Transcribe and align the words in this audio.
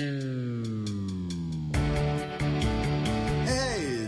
Hey, 0.00 0.06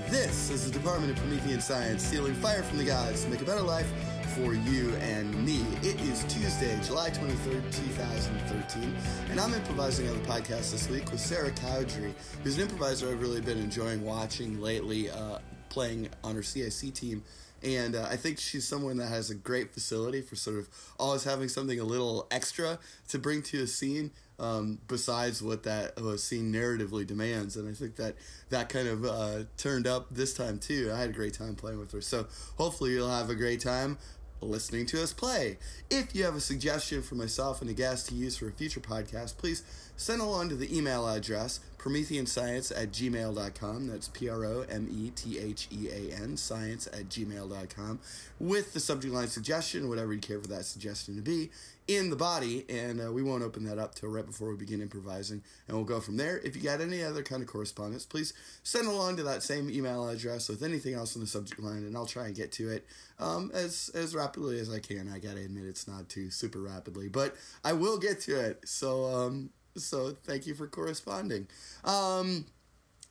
this 0.09 0.51
is 0.51 0.65
the 0.65 0.71
Department 0.71 1.11
of 1.11 1.19
Promethean 1.19 1.61
Science 1.61 2.05
stealing 2.05 2.35
fire 2.35 2.63
from 2.63 2.79
the 2.79 2.85
gods 2.85 3.25
to 3.25 3.29
make 3.29 3.41
a 3.41 3.45
better 3.45 3.61
life 3.61 3.91
for 4.37 4.55
you 4.55 4.95
and 5.01 5.35
me. 5.45 5.67
It 5.83 6.01
is 6.03 6.23
Tuesday, 6.33 6.79
July 6.85 7.11
23rd, 7.11 7.73
2013, 7.73 8.97
and 9.31 9.41
I'm 9.41 9.53
improvising 9.53 10.09
on 10.09 10.17
the 10.23 10.29
podcast 10.29 10.71
this 10.71 10.89
week 10.89 11.11
with 11.11 11.19
Sarah 11.19 11.51
Cowdery, 11.51 12.13
who's 12.45 12.55
an 12.55 12.63
improviser 12.63 13.09
I've 13.11 13.21
really 13.21 13.41
been 13.41 13.59
enjoying 13.59 14.05
watching 14.05 14.61
lately, 14.61 15.11
uh, 15.11 15.41
playing 15.71 16.09
on 16.23 16.37
her 16.37 16.45
CIC 16.45 16.95
team. 16.95 17.25
And 17.63 17.95
uh, 17.97 18.07
I 18.09 18.17
think 18.17 18.39
she's 18.39 18.67
someone 18.67 18.97
that 18.99 19.09
has 19.09 19.31
a 19.31 19.35
great 19.35 19.75
facility 19.75 20.23
for 20.23 20.37
sort 20.37 20.59
of 20.59 20.69
always 20.99 21.25
having 21.25 21.49
something 21.49 21.79
a 21.79 21.85
little 21.85 22.27
extra 22.31 22.79
to 23.09 23.19
bring 23.19 23.43
to 23.43 23.65
a 23.65 23.67
scene 23.67 24.13
um, 24.41 24.79
besides 24.89 25.43
what 25.43 25.63
that 25.65 25.99
scene 26.19 26.53
narratively 26.53 27.07
demands. 27.07 27.57
And 27.57 27.69
I 27.69 27.73
think 27.73 27.97
that 27.97 28.17
that 28.49 28.69
kind 28.69 28.89
of 28.89 29.05
uh, 29.05 29.45
turned 29.57 29.87
up 29.87 30.07
this 30.11 30.35
time 30.35 30.59
too. 30.59 30.91
I 30.93 30.99
had 30.99 31.11
a 31.11 31.13
great 31.13 31.35
time 31.35 31.55
playing 31.55 31.79
with 31.79 31.93
her. 31.93 32.01
So 32.01 32.27
hopefully 32.57 32.93
you'll 32.93 33.11
have 33.11 33.31
a 33.31 33.35
great 33.35 33.61
time 33.61 33.99
listening 34.43 34.87
to 34.87 35.03
us 35.03 35.13
play. 35.13 35.59
If 35.91 36.15
you 36.15 36.25
have 36.25 36.35
a 36.35 36.41
suggestion 36.41 37.03
for 37.03 37.15
myself 37.15 37.61
and 37.61 37.71
a 37.71 37.75
guest 37.75 38.09
to 38.09 38.15
use 38.15 38.37
for 38.37 38.49
a 38.49 38.53
future 38.53 38.81
podcast, 38.81 39.37
please 39.37 39.63
send 39.97 40.23
along 40.23 40.49
to 40.49 40.57
the 40.57 40.77
email 40.77 41.07
address 41.07 41.61
prometheanscience 41.79 42.73
at 42.77 42.91
gmail.com. 42.91 43.87
That's 43.87 44.09
P 44.09 44.29
R 44.29 44.45
O 44.45 44.65
M 44.69 44.89
E 44.91 45.11
T 45.11 45.39
H 45.39 45.69
E 45.71 45.89
A 45.89 46.15
N, 46.15 46.37
science 46.37 46.87
at 46.87 47.09
gmail.com, 47.09 48.01
with 48.39 48.73
the 48.73 48.81
subject 48.81 49.13
line 49.13 49.29
suggestion, 49.29 49.89
whatever 49.89 50.13
you 50.13 50.21
care 50.21 50.41
for 50.41 50.49
that 50.49 50.65
suggestion 50.65 51.17
to 51.17 51.23
be, 51.23 51.51
in 51.97 52.09
the 52.09 52.17
body. 52.17 52.65
And 52.69 53.01
uh, 53.01 53.13
we 53.13 53.23
won't 53.23 53.43
open 53.43 53.65
that 53.65 53.79
up 53.79 53.95
till 53.95 54.09
right 54.09 54.25
before 54.25 54.51
we 54.51 54.57
begin 54.57 54.81
improvising. 54.81 55.43
And 55.67 55.77
we'll 55.77 55.87
go 55.87 56.01
from 56.01 56.17
there. 56.17 56.39
If 56.39 56.55
you 56.55 56.63
got 56.63 56.81
any 56.81 57.03
other 57.03 57.23
kind 57.23 57.43
of 57.43 57.49
correspondence, 57.49 58.07
please 58.07 58.33
send 58.63 58.87
along 58.87 59.17
to 59.17 59.23
that 59.25 59.43
same 59.43 59.71
email 59.71 60.09
address 60.09 60.49
with 60.49 60.63
anything 60.63 60.95
else 60.95 61.15
in 61.15 61.21
the 61.21 61.27
subject 61.27 61.61
line, 61.61 61.85
and 61.85 61.97
I'll 61.97 62.07
try 62.07 62.27
and 62.27 62.35
get 62.35 62.53
to 62.53 62.71
it 62.71 62.87
um, 63.19 63.51
as, 63.53 63.91
as 63.95 64.15
rapidly 64.15 64.61
as 64.61 64.71
I 64.73 64.79
can. 64.79 65.11
I 65.13 65.19
gotta 65.19 65.41
admit, 65.41 65.65
it's 65.65 65.89
not 65.89 66.09
too 66.09 66.31
super 66.31 66.61
rapidly, 66.61 67.09
but 67.09 67.35
I 67.65 67.73
will 67.73 67.99
get 67.99 68.21
to 68.23 68.39
it. 68.39 68.61
So, 68.65 69.05
um, 69.07 69.51
so 69.77 70.17
thank 70.25 70.47
you 70.47 70.55
for 70.55 70.67
corresponding. 70.67 71.49
Um, 71.85 72.47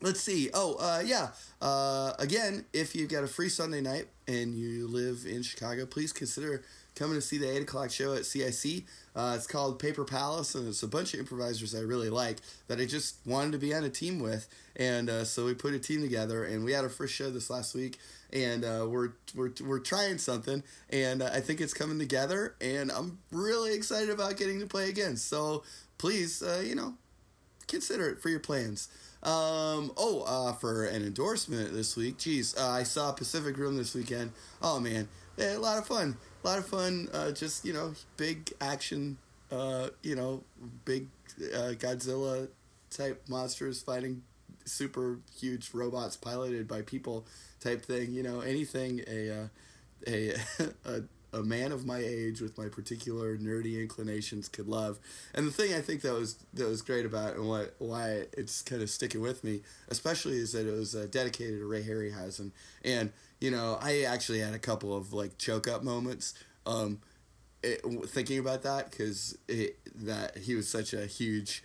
let's 0.02 0.22
see. 0.22 0.50
Oh, 0.54 0.76
uh, 0.80 1.02
yeah. 1.06 1.30
Uh, 1.62 2.14
again, 2.20 2.66
if 2.74 2.96
you've 2.96 3.10
got 3.10 3.24
a 3.24 3.28
free 3.28 3.50
Sunday 3.50 3.82
night 3.82 4.08
and 4.28 4.56
you 4.56 4.88
live 4.88 5.26
in 5.28 5.44
Chicago, 5.44 5.86
please 5.86 6.14
consider 6.14 6.64
coming 7.00 7.16
to 7.16 7.22
see 7.22 7.38
the 7.38 7.50
8 7.50 7.62
o'clock 7.62 7.92
show 7.92 8.14
at 8.14 8.26
CIC. 8.26 8.84
Uh, 9.16 9.34
it's 9.36 9.48
called 9.48 9.80
Paper 9.80 10.04
Palace, 10.04 10.54
and 10.54 10.68
it's 10.68 10.84
a 10.84 10.88
bunch 10.88 11.14
of 11.14 11.22
improvisers 11.22 11.74
I 11.74 11.80
really 11.80 12.10
like 12.10 12.40
that 12.68 12.80
I 12.80 12.86
just 12.86 13.16
wanted 13.26 13.54
to 13.54 13.58
be 13.58 13.74
on 13.74 13.86
a 13.86 13.90
team 13.90 14.20
with. 14.20 14.48
And 14.76 15.10
uh, 15.10 15.24
so 15.24 15.46
we 15.46 15.54
put 15.54 15.74
a 15.74 15.80
team 15.80 16.02
together, 16.02 16.44
and 16.44 16.66
we 16.66 16.74
had 16.74 16.84
our 16.84 16.90
first 16.90 17.14
show 17.14 17.30
this 17.30 17.50
last 17.50 17.74
week, 17.74 17.98
and 18.34 18.66
uh, 18.66 18.86
we're, 18.88 19.14
we're, 19.34 19.52
we're 19.66 19.80
trying 19.80 20.18
something, 20.18 20.62
and 20.90 21.22
uh, 21.22 21.30
I 21.34 21.40
think 21.40 21.62
it's 21.62 21.74
coming 21.74 22.00
together, 22.00 22.56
and 22.60 22.92
I'm 22.92 23.20
really 23.32 23.74
excited 23.74 24.10
about 24.10 24.36
getting 24.38 24.60
to 24.60 24.68
play 24.68 24.90
again. 24.90 25.16
So 25.16 25.64
please, 25.98 26.44
uh, 26.44 26.62
you 26.66 26.76
know, 26.76 26.96
consider 27.68 28.10
it 28.10 28.22
for 28.22 28.28
your 28.30 28.40
plans. 28.40 28.90
Um, 29.22 29.92
oh, 29.98 30.24
uh, 30.26 30.54
for 30.54 30.86
an 30.86 31.04
endorsement 31.04 31.74
this 31.74 31.98
week, 31.98 32.18
geez, 32.18 32.56
uh, 32.58 32.70
I 32.70 32.84
saw 32.84 33.12
Pacific 33.12 33.58
Rim 33.58 33.76
this 33.76 33.94
weekend. 33.94 34.32
Oh 34.62 34.80
man, 34.80 35.10
a 35.38 35.58
lot 35.58 35.78
of 35.78 35.86
fun, 35.86 36.18
a 36.44 36.48
lot 36.48 36.58
of 36.60 36.66
fun. 36.66 37.10
Uh, 37.14 37.32
just 37.32 37.66
you 37.66 37.74
know, 37.74 37.94
big 38.18 38.52
action. 38.62 39.18
Uh, 39.52 39.90
you 40.04 40.16
know, 40.16 40.44
big 40.86 41.08
uh, 41.54 41.74
Godzilla 41.74 42.48
type 42.92 43.24
monsters 43.28 43.82
fighting 43.82 44.22
super 44.66 45.20
huge 45.40 45.72
robots 45.74 46.16
piloted 46.16 46.68
by 46.68 46.82
people 46.82 47.26
type 47.60 47.84
thing. 47.84 48.14
You 48.14 48.24
know, 48.24 48.42
anything 48.42 49.02
a 49.08 49.32
uh, 49.32 49.48
a 50.08 50.34
a 50.86 51.02
a 51.32 51.44
man 51.44 51.72
of 51.72 51.86
my 51.86 52.00
age 52.00 52.42
with 52.42 52.58
my 52.58 52.68
particular 52.68 53.38
nerdy 53.38 53.80
inclinations 53.80 54.48
could 54.48 54.68
love. 54.68 55.00
And 55.34 55.48
the 55.48 55.52
thing 55.52 55.74
I 55.74 55.82
think 55.82 56.02
that 56.02 56.14
was 56.14 56.38
that 56.54 56.68
was 56.68 56.82
great 56.82 57.06
about 57.06 57.36
and 57.36 57.48
why 57.48 57.66
why 57.78 58.26
it's 58.34 58.62
kind 58.62 58.82
of 58.82 58.90
sticking 58.90 59.22
with 59.22 59.44
me, 59.44 59.62
especially 59.90 60.38
is 60.38 60.54
that 60.54 60.68
it 60.68 60.72
was 60.72 60.96
uh, 60.96 61.08
dedicated 61.10 61.60
to 61.60 61.66
Ray 61.66 61.84
Harryhausen. 61.84 62.52
And 62.84 63.12
you 63.40 63.52
know, 63.52 63.78
I 63.82 64.02
actually 64.02 64.40
had 64.40 64.54
a 64.54 64.60
couple 64.60 64.96
of 64.96 65.14
like 65.14 65.38
choke 65.38 65.68
up 65.68 65.84
moments. 65.84 66.34
Um, 66.66 67.00
it, 67.62 67.82
thinking 68.08 68.40
about 68.40 68.64
that 68.64 68.90
because 68.90 69.38
that 69.48 70.38
he 70.38 70.56
was 70.56 70.70
such 70.70 70.94
a 70.94 71.06
huge 71.06 71.64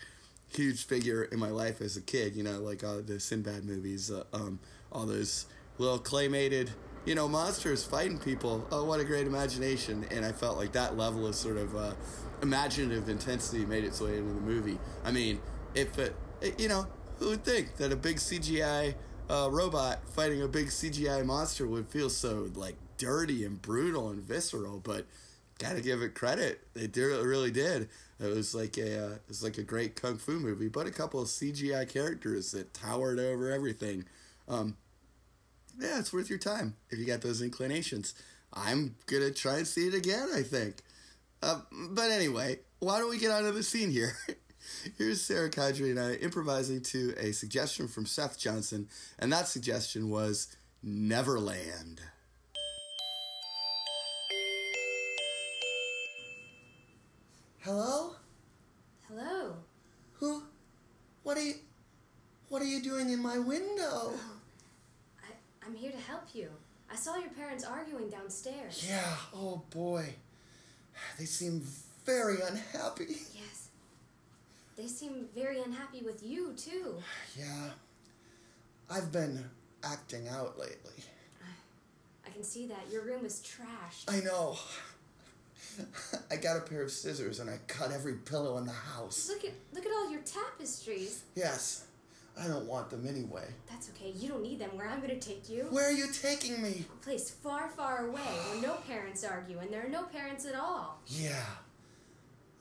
huge 0.49 0.84
figure 0.84 1.25
in 1.25 1.39
my 1.39 1.51
life 1.51 1.81
as 1.81 1.97
a 1.97 2.01
kid 2.01 2.37
you 2.37 2.43
know 2.43 2.61
like 2.61 2.84
all 2.84 3.01
the 3.01 3.19
sinbad 3.19 3.65
movies 3.65 4.11
uh, 4.11 4.23
um, 4.33 4.59
all 4.93 5.07
those 5.07 5.47
little 5.79 5.99
claymated 5.99 6.71
you 7.05 7.15
know, 7.15 7.29
monsters 7.29 7.84
fighting 7.84 8.19
people. 8.19 8.67
Oh, 8.73 8.84
what 8.84 9.01
a 9.01 9.05
great 9.05 9.27
imagination! 9.27 10.07
And 10.11 10.25
I 10.25 10.33
felt 10.33 10.57
like 10.57 10.73
that 10.73 10.97
level 10.97 11.27
of 11.27 11.34
sort 11.34 11.59
of 11.59 11.77
uh, 11.77 11.93
imaginative 12.43 13.09
intensity 13.09 13.65
made 13.67 13.84
its 13.84 14.01
way 14.01 14.17
into 14.17 14.33
the 14.33 14.41
movie. 14.41 14.79
I 15.05 15.11
mean, 15.11 15.41
if 15.75 15.99
it, 15.99 16.15
you 16.59 16.69
know, 16.69 16.87
who 17.19 17.31
would 17.31 17.45
think 17.45 17.77
that 17.77 17.93
a 17.93 17.97
big 17.97 18.17
CGI 18.17 18.95
uh, 19.29 19.49
robot 19.51 20.09
fighting 20.09 20.43
a 20.43 20.49
big 20.49 20.67
CGI 20.67 21.25
monster 21.25 21.67
would 21.67 21.89
feel 21.89 22.11
so 22.11 22.51
like 22.55 22.77
dirty 22.99 23.45
and 23.45 23.61
brutal 23.61 24.11
and 24.11 24.23
visceral? 24.23 24.81
But 24.81 25.07
gotta 25.59 25.81
give 25.81 26.03
it 26.03 26.15
credit; 26.15 26.61
they 26.75 26.87
did, 26.87 27.25
really 27.25 27.51
did. 27.51 27.89
It 28.21 28.34
was 28.34 28.55
like 28.55 28.79
a, 28.79 29.07
uh, 29.07 29.11
it 29.15 29.29
was 29.29 29.43
like 29.43 29.59
a 29.59 29.63
great 29.63 29.97
kung 29.97 30.19
fu 30.19 30.39
movie, 30.39 30.69
but 30.69 30.87
a 30.87 30.93
couple 30.93 31.21
of 31.21 31.29
CGI 31.29 31.89
characters 31.89 32.53
that 32.53 32.75
towered 32.75 33.19
over 33.19 33.51
everything. 33.51 34.05
Um, 34.49 34.77
yeah, 35.79 35.99
it's 35.99 36.13
worth 36.13 36.31
your 36.31 36.39
time 36.39 36.77
if 36.91 36.99
you 36.99 37.05
got 37.05 37.23
those 37.23 37.43
inclinations. 37.43 38.15
I'm 38.53 38.95
gonna 39.07 39.31
try 39.31 39.59
and 39.59 39.67
see 39.67 39.89
it 39.89 39.95
again. 39.95 40.29
I 40.34 40.43
think. 40.43 40.77
Uh, 41.43 41.61
but 41.91 42.11
anyway, 42.11 42.61
why 42.79 42.99
don't 42.99 43.11
we 43.11 43.19
get 43.19 43.31
onto 43.31 43.53
the 43.53 43.63
scene 43.63 43.91
here? 43.91 44.17
Here's 44.99 45.21
Sarah 45.21 45.51
Cowdery 45.51 45.91
and 45.91 46.01
I 46.01 46.15
improvising 46.15 46.81
to 46.83 47.15
a 47.19 47.33
suggestion 47.33 47.89
from 47.89 48.07
Seth 48.07 48.39
Johnson, 48.39 48.89
and 49.19 49.33
that 49.33 49.49
suggestion 49.49 50.11
was 50.11 50.57
Neverland. 50.83 52.01
Hello? 57.61 58.15
Hello. 59.09 59.55
Who? 60.15 60.43
What 61.23 61.39
are 61.39 61.43
you? 61.43 61.55
What 62.51 62.61
are 62.61 62.67
you 62.67 62.83
doing 62.83 63.09
in 63.09 63.23
my 63.23 63.39
window? 63.39 64.13
Oh, 64.13 64.21
I, 65.23 65.33
I'm 65.67 65.75
here 65.75 65.91
to 65.91 65.99
help 65.99 66.25
you. 66.35 66.51
I 66.93 66.97
saw 66.97 67.17
your 67.17 67.31
parents 67.31 67.65
arguing 67.65 68.11
downstairs. 68.11 68.85
Yeah, 68.87 69.17
oh 69.35 69.63
boy. 69.71 70.15
They 71.19 71.25
seem 71.25 71.63
very 72.05 72.37
unhappy. 72.43 73.17
Yes. 73.35 73.64
They 74.77 74.87
seem 74.87 75.27
very 75.35 75.61
unhappy 75.61 76.03
with 76.03 76.23
you, 76.25 76.53
too. 76.57 76.97
Yeah. 77.39 77.71
I've 78.91 79.12
been 79.12 79.45
acting 79.83 80.29
out 80.29 80.59
lately. 80.59 81.05
I 82.27 82.31
can 82.31 82.43
see 82.43 82.67
that. 82.67 82.87
Your 82.91 83.03
room 83.05 83.25
is 83.25 83.41
trashed. 83.41 84.13
I 84.13 84.21
know. 84.25 84.57
I 86.31 86.37
got 86.37 86.57
a 86.57 86.61
pair 86.61 86.83
of 86.83 86.91
scissors 86.91 87.41
and 87.41 87.51
I 87.51 87.59
cut 87.67 87.93
every 87.93 88.15
pillow 88.15 88.59
in 88.59 88.67
the 88.67 88.73
house. 88.73 89.29
Look 89.29 89.45
at 89.45 89.53
look 89.73 89.84
at 89.84 89.93
all 89.93 90.11
your 90.11 90.21
tapestries. 90.21 91.25
Yes. 91.34 91.87
I 92.41 92.49
don't 92.49 92.67
want 92.67 92.91
them 92.91 93.07
anyway. 93.07 93.47
That's 93.71 93.91
okay. 93.91 94.13
You 94.17 94.29
don't 94.29 94.43
need 94.43 94.59
them. 94.59 94.71
Where 94.75 94.89
I'm 94.89 95.01
going 95.01 95.19
to 95.19 95.29
take 95.29 95.49
you? 95.49 95.67
Where 95.71 95.89
are 95.89 95.93
you 95.93 96.09
taking 96.13 96.61
me? 96.61 96.84
A 96.93 97.05
place 97.05 97.31
far, 97.31 97.69
far 97.69 98.07
away 98.07 98.21
where 98.21 98.63
no 98.63 98.75
parents 98.89 99.25
argue 99.25 99.59
and 99.59 99.73
there 99.73 99.87
are 99.87 99.89
no 99.89 100.03
parents 100.03 100.45
at 100.45 100.57
all. 100.57 100.99
Yeah. 101.07 101.45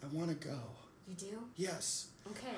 I 0.03 0.15
want 0.15 0.29
to 0.29 0.47
go. 0.47 0.59
You 1.07 1.15
do? 1.15 1.39
Yes. 1.55 2.07
Okay. 2.31 2.55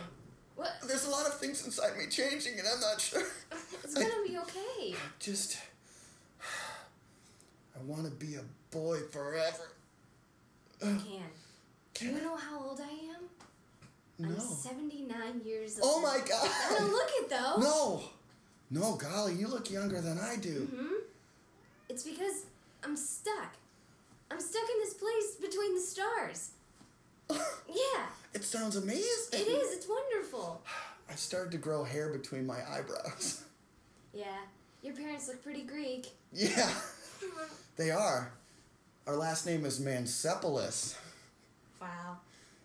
What? 0.55 0.71
There's 0.87 1.05
a 1.05 1.09
lot 1.09 1.25
of 1.27 1.37
things 1.39 1.65
inside 1.65 1.97
me 1.97 2.05
changing 2.09 2.53
and 2.59 2.67
I'm 2.73 2.79
not 2.79 3.01
sure. 3.01 3.23
It's 3.83 3.93
gonna 3.93 4.23
be 4.27 4.37
okay. 4.37 4.93
I 4.93 4.95
Just. 5.19 5.57
I 7.77 7.83
want 7.85 8.05
to 8.05 8.11
be 8.11 8.35
a 8.35 8.43
boy 8.71 8.99
forever. 9.11 9.67
You 10.81 10.87
can. 10.87 10.99
Do 10.99 11.19
Can 11.93 12.09
you 12.09 12.17
I? 12.17 12.23
know 12.23 12.35
how 12.35 12.59
old 12.63 12.79
I 12.81 12.89
am? 13.15 13.23
No. 14.17 14.29
I'm 14.35 14.39
79 14.39 15.41
years 15.45 15.79
old. 15.79 15.89
Oh 15.91 15.93
old. 15.95 16.03
my 16.03 16.19
I 16.23 16.27
god! 16.27 16.77
don't 16.79 16.91
look 16.91 17.09
it 17.21 17.29
though. 17.29 17.57
No! 17.59 18.01
No, 18.71 18.95
golly, 18.95 19.35
you 19.35 19.47
look 19.47 19.69
younger 19.69 20.01
than 20.01 20.17
I 20.19 20.37
do. 20.37 20.67
Hmm? 20.75 20.93
It's 21.89 22.03
because 22.03 22.45
I'm 22.83 22.95
stuck. 22.97 23.53
I'm 24.31 24.39
stuck 24.39 24.63
in 24.63 24.79
this 24.83 24.93
place 24.95 25.35
between 25.39 25.75
the 25.75 25.81
stars. 25.81 26.51
Yeah, 27.67 28.05
It 28.33 28.43
sounds 28.43 28.75
amazing. 28.75 29.39
it 29.39 29.47
is. 29.47 29.73
It's 29.77 29.87
wonderful. 29.89 30.61
I 31.09 31.15
started 31.15 31.51
to 31.51 31.57
grow 31.57 31.83
hair 31.83 32.09
between 32.09 32.45
my 32.45 32.59
eyebrows. 32.69 33.41
Yeah, 34.13 34.37
your 34.81 34.95
parents 34.95 35.27
look 35.27 35.43
pretty 35.43 35.63
Greek. 35.63 36.07
yeah, 36.31 36.69
they 37.75 37.91
are. 37.91 38.31
Our 39.07 39.17
last 39.17 39.45
name 39.45 39.65
is 39.65 39.81
Mansepolis. 39.81 40.97
Wow. 41.81 42.19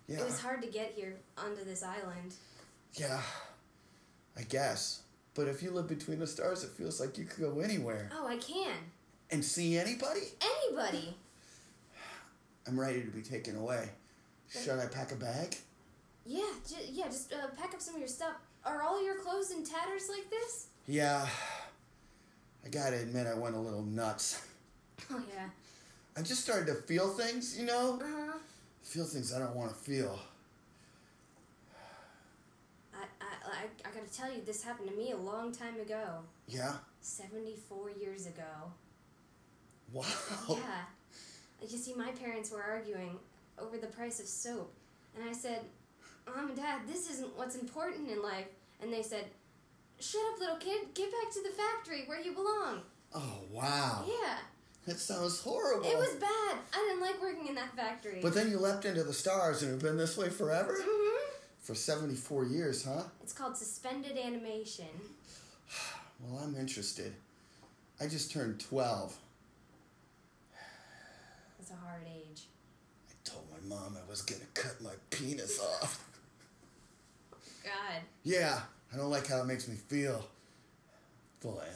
Yeah. 0.07 0.19
It 0.21 0.25
was 0.25 0.39
hard 0.39 0.61
to 0.61 0.69
get 0.69 0.93
here 0.95 1.17
onto 1.37 1.65
this 1.65 1.83
island. 1.83 2.33
Yeah, 2.93 3.19
I 4.37 4.43
guess. 4.43 5.01
But 5.35 5.49
if 5.49 5.61
you 5.61 5.71
live 5.71 5.89
between 5.89 6.19
the 6.19 6.27
stars, 6.27 6.63
it 6.63 6.69
feels 6.71 7.01
like 7.01 7.17
you 7.17 7.25
could 7.25 7.41
go 7.53 7.59
anywhere 7.59 8.09
Oh, 8.13 8.25
I 8.27 8.37
can. 8.37 8.71
and 9.29 9.43
see 9.43 9.77
anybody. 9.77 10.21
Anybody. 10.65 11.17
I'm 12.65 12.79
ready 12.79 13.01
to 13.01 13.11
be 13.11 13.21
taken 13.23 13.57
away. 13.57 13.89
Should 14.51 14.79
I 14.79 14.85
pack 14.87 15.11
a 15.11 15.15
bag? 15.15 15.55
Yeah, 16.25 16.43
j- 16.67 16.89
yeah. 16.91 17.05
Just 17.05 17.31
uh, 17.33 17.47
pack 17.57 17.73
up 17.73 17.81
some 17.81 17.95
of 17.95 17.99
your 17.99 18.07
stuff. 18.07 18.33
Are 18.65 18.83
all 18.83 19.03
your 19.03 19.15
clothes 19.15 19.51
in 19.51 19.63
tatters 19.63 20.09
like 20.09 20.29
this? 20.29 20.67
Yeah. 20.87 21.25
I 22.65 22.69
gotta 22.69 22.97
admit, 22.97 23.27
I 23.27 23.33
went 23.33 23.55
a 23.55 23.59
little 23.59 23.83
nuts. 23.83 24.45
Oh 25.11 25.21
yeah. 25.33 25.49
I 26.15 26.21
just 26.21 26.43
started 26.43 26.67
to 26.67 26.75
feel 26.75 27.07
things, 27.09 27.57
you 27.57 27.65
know? 27.65 27.99
Uh 28.01 28.05
huh. 28.05 28.37
Feel 28.83 29.05
things 29.05 29.33
I 29.33 29.39
don't 29.39 29.55
want 29.55 29.69
to 29.69 29.75
feel. 29.75 30.19
I, 32.93 33.03
I 33.19 33.25
I 33.45 33.89
I 33.89 33.91
gotta 33.93 34.13
tell 34.13 34.31
you, 34.31 34.41
this 34.45 34.63
happened 34.63 34.89
to 34.89 34.95
me 34.95 35.11
a 35.11 35.17
long 35.17 35.51
time 35.51 35.79
ago. 35.79 36.19
Yeah? 36.47 36.73
Seventy 36.99 37.55
four 37.67 37.89
years 37.89 38.27
ago. 38.27 38.71
Wow. 39.91 40.05
Yeah. 40.49 40.57
You 41.67 41.77
see, 41.77 41.93
my 41.95 42.11
parents 42.11 42.51
were 42.51 42.61
arguing 42.63 43.17
over 43.61 43.77
the 43.77 43.87
price 43.87 44.19
of 44.19 44.27
soap. 44.27 44.73
And 45.15 45.27
I 45.27 45.33
said, 45.33 45.61
Mom 46.25 46.47
and 46.49 46.55
Dad, 46.55 46.81
this 46.87 47.09
isn't 47.11 47.37
what's 47.37 47.55
important 47.55 48.09
in 48.09 48.21
life. 48.21 48.47
And 48.81 48.91
they 48.91 49.03
said, 49.03 49.25
Shut 49.99 50.21
up, 50.33 50.39
little 50.39 50.55
kid. 50.57 50.93
Get 50.95 51.11
back 51.11 51.31
to 51.31 51.43
the 51.43 51.49
factory 51.49 52.03
where 52.07 52.19
you 52.19 52.33
belong. 52.33 52.81
Oh, 53.13 53.39
wow. 53.51 54.03
Yeah. 54.07 54.37
That 54.87 54.99
sounds 54.99 55.39
horrible. 55.41 55.85
It 55.85 55.95
was 55.95 56.13
bad. 56.15 56.57
I 56.73 56.87
didn't 56.87 57.01
like 57.01 57.21
working 57.21 57.47
in 57.47 57.55
that 57.55 57.75
factory. 57.75 58.19
But 58.21 58.33
then 58.33 58.49
you 58.49 58.57
leapt 58.57 58.85
into 58.85 59.03
the 59.03 59.13
stars 59.13 59.61
and 59.61 59.71
have 59.71 59.81
been 59.81 59.97
this 59.97 60.17
way 60.17 60.29
forever? 60.29 60.75
hmm 60.79 61.33
For 61.59 61.75
74 61.75 62.45
years, 62.45 62.83
huh? 62.83 63.03
It's 63.21 63.33
called 63.33 63.57
suspended 63.57 64.17
animation. 64.17 64.87
Well, 66.23 66.39
I'm 66.43 66.55
interested. 66.55 67.15
I 67.99 68.05
just 68.05 68.31
turned 68.31 68.59
12. 68.59 69.17
It's 71.59 71.71
a 71.71 71.75
hard 71.75 72.03
age. 72.05 72.43
I 73.31 73.33
told 73.33 73.45
my 73.51 73.75
mom 73.75 73.97
I 73.97 74.09
was 74.09 74.21
gonna 74.21 74.45
cut 74.53 74.81
my 74.81 74.91
penis 75.09 75.59
off. 75.59 76.03
God. 77.63 78.01
Yeah, 78.23 78.59
I 78.93 78.97
don't 78.97 79.09
like 79.09 79.27
how 79.27 79.41
it 79.41 79.45
makes 79.45 79.67
me 79.67 79.75
feel. 79.75 80.25
Full 81.39 81.59
of 81.59 81.67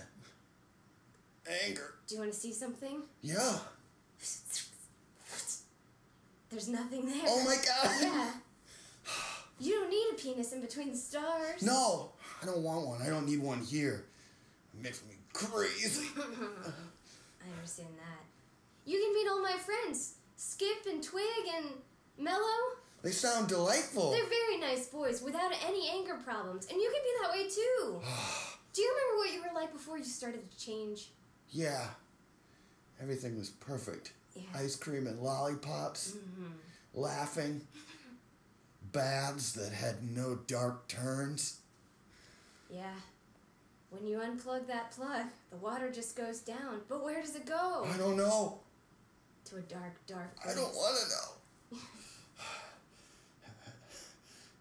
anger. 1.65 1.95
Do 2.07 2.15
you 2.15 2.21
want 2.21 2.33
to 2.33 2.39
see 2.39 2.51
something? 2.51 3.01
Yeah. 3.21 3.57
There's 6.49 6.69
nothing 6.69 7.05
there. 7.05 7.23
Oh 7.27 7.43
my 7.43 7.55
god. 7.55 8.01
Yeah. 8.01 8.31
You 9.59 9.73
don't 9.73 9.89
need 9.89 10.07
a 10.11 10.15
penis 10.15 10.51
in 10.51 10.61
between 10.61 10.91
the 10.91 10.97
stars. 10.97 11.61
No, 11.61 12.11
I 12.41 12.45
don't 12.45 12.61
want 12.61 12.85
one. 12.85 13.01
I 13.01 13.07
don't 13.07 13.25
need 13.25 13.41
one 13.41 13.59
here. 13.59 14.03
It 14.73 14.83
makes 14.83 15.01
me 15.03 15.15
crazy. 15.33 16.07
I 16.17 17.55
understand 17.55 17.89
that. 17.97 18.25
You 18.85 18.99
can 18.99 19.13
meet 19.13 19.29
all 19.29 19.41
my 19.41 19.57
friends 19.57 20.14
Skip 20.35 20.85
and 20.89 21.01
Twig 21.03 21.23
and 21.55 21.65
Mellow. 22.17 22.75
They 23.03 23.11
sound 23.11 23.47
delightful. 23.47 24.11
They're 24.11 24.25
very 24.25 24.57
nice 24.59 24.87
boys 24.87 25.21
without 25.21 25.51
any 25.67 25.89
anger 25.89 26.15
problems, 26.23 26.67
and 26.67 26.79
you 26.81 26.91
can 26.91 27.01
be 27.03 27.11
that 27.21 27.31
way 27.31 27.49
too. 27.49 28.01
Do 28.73 28.81
you 28.81 28.91
remember 28.91 29.17
what 29.17 29.33
you 29.33 29.41
were 29.41 29.59
like 29.59 29.71
before 29.71 29.97
you 29.97 30.03
started 30.03 30.49
to 30.49 30.57
change? 30.57 31.11
yeah. 31.49 31.87
Everything 33.01 33.37
was 33.37 33.49
perfect. 33.49 34.13
Yeah. 34.35 34.43
Ice 34.55 34.75
cream 34.77 35.05
and 35.07 35.19
lollipops. 35.21 36.13
Mm-hmm. 36.13 36.51
Laughing. 36.93 37.61
Baths 38.93 39.51
that 39.53 39.73
had 39.73 40.01
no 40.15 40.35
dark 40.47 40.87
turns. 40.87 41.59
Yeah. 42.69 42.93
When 43.89 44.07
you 44.07 44.19
unplug 44.19 44.67
that 44.67 44.91
plug, 44.91 45.25
the 45.51 45.57
water 45.57 45.91
just 45.91 46.15
goes 46.15 46.39
down. 46.39 46.81
But 46.87 47.03
where 47.03 47.21
does 47.21 47.35
it 47.35 47.45
go? 47.45 47.85
I 47.93 47.97
don't 47.97 48.15
know. 48.17 48.59
A 49.55 49.61
dark, 49.61 50.05
dark 50.05 50.35
I 50.43 50.53
don't 50.53 50.73
want 50.75 50.97
to 51.71 51.77
know. 51.77 51.79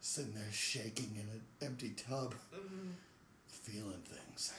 Sitting 0.01 0.35
there 0.35 0.45
shaking 0.53 1.11
in 1.17 1.23
an 1.23 1.41
empty 1.63 1.91
tub, 1.91 2.35
Mhm. 2.55 2.93
feeling 3.49 4.01
things. 4.03 4.53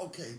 Okay, 0.00 0.34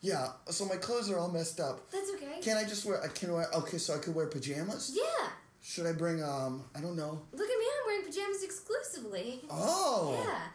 yeah. 0.00 0.32
So 0.50 0.64
my 0.66 0.76
clothes 0.76 1.10
are 1.10 1.18
all 1.18 1.28
messed 1.30 1.58
up. 1.58 1.90
That's 1.90 2.10
okay. 2.10 2.40
Can 2.40 2.56
I 2.56 2.62
just 2.64 2.84
wear? 2.84 3.02
I 3.02 3.08
can 3.08 3.32
wear. 3.32 3.48
Okay, 3.52 3.78
so 3.78 3.94
I 3.94 3.98
could 3.98 4.14
wear 4.14 4.26
pajamas. 4.26 4.92
yeah. 4.94 5.30
Should 5.60 5.86
I 5.86 5.92
bring? 5.92 6.22
Um, 6.22 6.64
I 6.76 6.80
don't 6.80 6.94
know. 6.96 7.22
Look 7.32 7.50
at 7.50 7.58
me, 7.58 7.64
I'm 7.80 7.86
wearing 7.86 8.04
pajamas 8.06 8.44
exclusively. 8.44 9.44
Oh, 9.50 10.22
Yeah. 10.24 10.48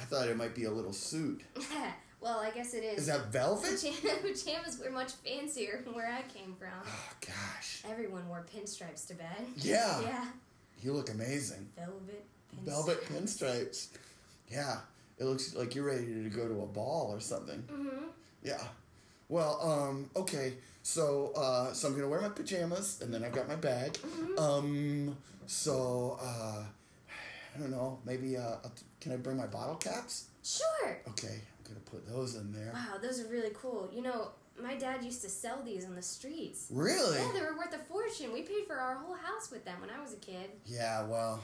I 0.00 0.04
thought 0.04 0.28
it 0.28 0.36
might 0.36 0.54
be 0.54 0.64
a 0.64 0.70
little 0.70 0.92
suit. 0.92 1.42
well, 2.26 2.40
I 2.40 2.50
guess 2.50 2.74
it 2.74 2.82
is. 2.82 2.98
Is 3.00 3.06
that 3.06 3.26
velvet? 3.32 3.80
Pajamas 4.20 4.80
were 4.84 4.90
much 4.90 5.12
fancier 5.12 5.84
where 5.92 6.12
I 6.12 6.22
came 6.22 6.56
from. 6.58 6.68
Oh 6.84 7.10
gosh. 7.24 7.84
Everyone 7.88 8.28
wore 8.28 8.44
pinstripes 8.52 9.06
to 9.08 9.14
bed. 9.14 9.46
Yeah. 9.56 10.00
Yeah. 10.06 10.24
You 10.82 10.92
look 10.92 11.10
amazing. 11.10 11.68
Velvet 11.76 12.24
pinstripes. 12.52 12.64
Velvet 12.64 13.04
pinstripes. 13.04 13.88
Yeah. 14.50 14.78
It 15.18 15.24
looks 15.24 15.54
like 15.54 15.74
you're 15.74 15.84
ready 15.84 16.24
to 16.24 16.28
go 16.28 16.48
to 16.48 16.62
a 16.62 16.66
ball 16.66 17.10
or 17.12 17.20
something. 17.20 17.62
Mm-hmm. 17.72 18.04
Yeah. 18.42 18.62
Well, 19.28 19.60
um, 19.62 20.10
okay. 20.16 20.54
So, 20.82 21.32
uh, 21.36 21.72
so 21.72 21.88
I'm 21.88 21.94
gonna 21.94 22.08
wear 22.08 22.20
my 22.20 22.28
pajamas, 22.28 23.00
and 23.02 23.12
then 23.12 23.24
I've 23.24 23.32
got 23.32 23.48
my 23.48 23.56
bag. 23.56 23.94
Mm-hmm. 23.94 24.38
Um, 24.38 25.16
so, 25.46 26.18
uh, 26.22 26.62
I 27.54 27.58
don't 27.58 27.70
know. 27.70 27.98
Maybe, 28.04 28.36
uh, 28.36 28.56
can 29.00 29.12
I 29.12 29.16
bring 29.16 29.36
my 29.38 29.46
bottle 29.46 29.76
caps? 29.76 30.26
Sure. 30.44 30.98
Okay, 31.08 31.40
Gonna 31.68 31.80
put 31.80 32.06
those 32.08 32.36
in 32.36 32.52
there. 32.52 32.70
Wow, 32.72 32.98
those 33.02 33.20
are 33.20 33.26
really 33.28 33.50
cool. 33.54 33.90
You 33.92 34.02
know, 34.02 34.28
my 34.62 34.76
dad 34.76 35.02
used 35.02 35.22
to 35.22 35.28
sell 35.28 35.62
these 35.64 35.84
on 35.84 35.94
the 35.94 36.02
streets. 36.02 36.66
Really? 36.70 37.18
Yeah, 37.18 37.32
they 37.32 37.40
were 37.40 37.56
worth 37.56 37.74
a 37.74 37.78
fortune. 37.78 38.32
We 38.32 38.42
paid 38.42 38.66
for 38.66 38.76
our 38.76 38.94
whole 38.96 39.14
house 39.14 39.50
with 39.50 39.64
them 39.64 39.80
when 39.80 39.90
I 39.90 40.00
was 40.00 40.12
a 40.12 40.16
kid. 40.18 40.50
Yeah. 40.64 41.04
Well, 41.06 41.40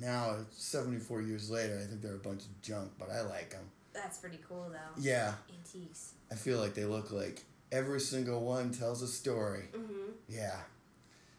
now 0.00 0.36
74 0.52 1.22
years 1.22 1.50
later, 1.50 1.80
I 1.82 1.86
think 1.88 2.02
they're 2.02 2.14
a 2.14 2.18
bunch 2.18 2.42
of 2.42 2.62
junk, 2.62 2.92
but 2.98 3.10
I 3.10 3.22
like 3.22 3.50
them. 3.50 3.64
That's 3.92 4.18
pretty 4.18 4.38
cool, 4.48 4.68
though. 4.70 5.00
Yeah. 5.02 5.34
Antiques. 5.58 6.12
I 6.30 6.34
feel 6.34 6.58
like 6.60 6.74
they 6.74 6.84
look 6.84 7.10
like 7.10 7.44
every 7.72 8.00
single 8.00 8.40
one 8.44 8.70
tells 8.72 9.02
a 9.02 9.08
story. 9.08 9.64
Mm-hmm. 9.74 10.10
Yeah. 10.28 10.56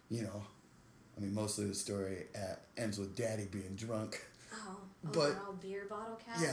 You 0.10 0.24
know, 0.24 0.44
I 1.16 1.20
mean, 1.22 1.34
mostly 1.34 1.66
the 1.68 1.74
story 1.76 2.26
uh, 2.36 2.56
ends 2.78 2.98
with 2.98 3.16
Daddy 3.16 3.46
being 3.52 3.76
drunk. 3.76 4.24
Oh, 4.54 4.78
oh 5.06 5.10
But- 5.12 5.62
beer 5.62 5.86
bottle 5.90 6.16
caps. 6.16 6.42
Yeah, 6.42 6.48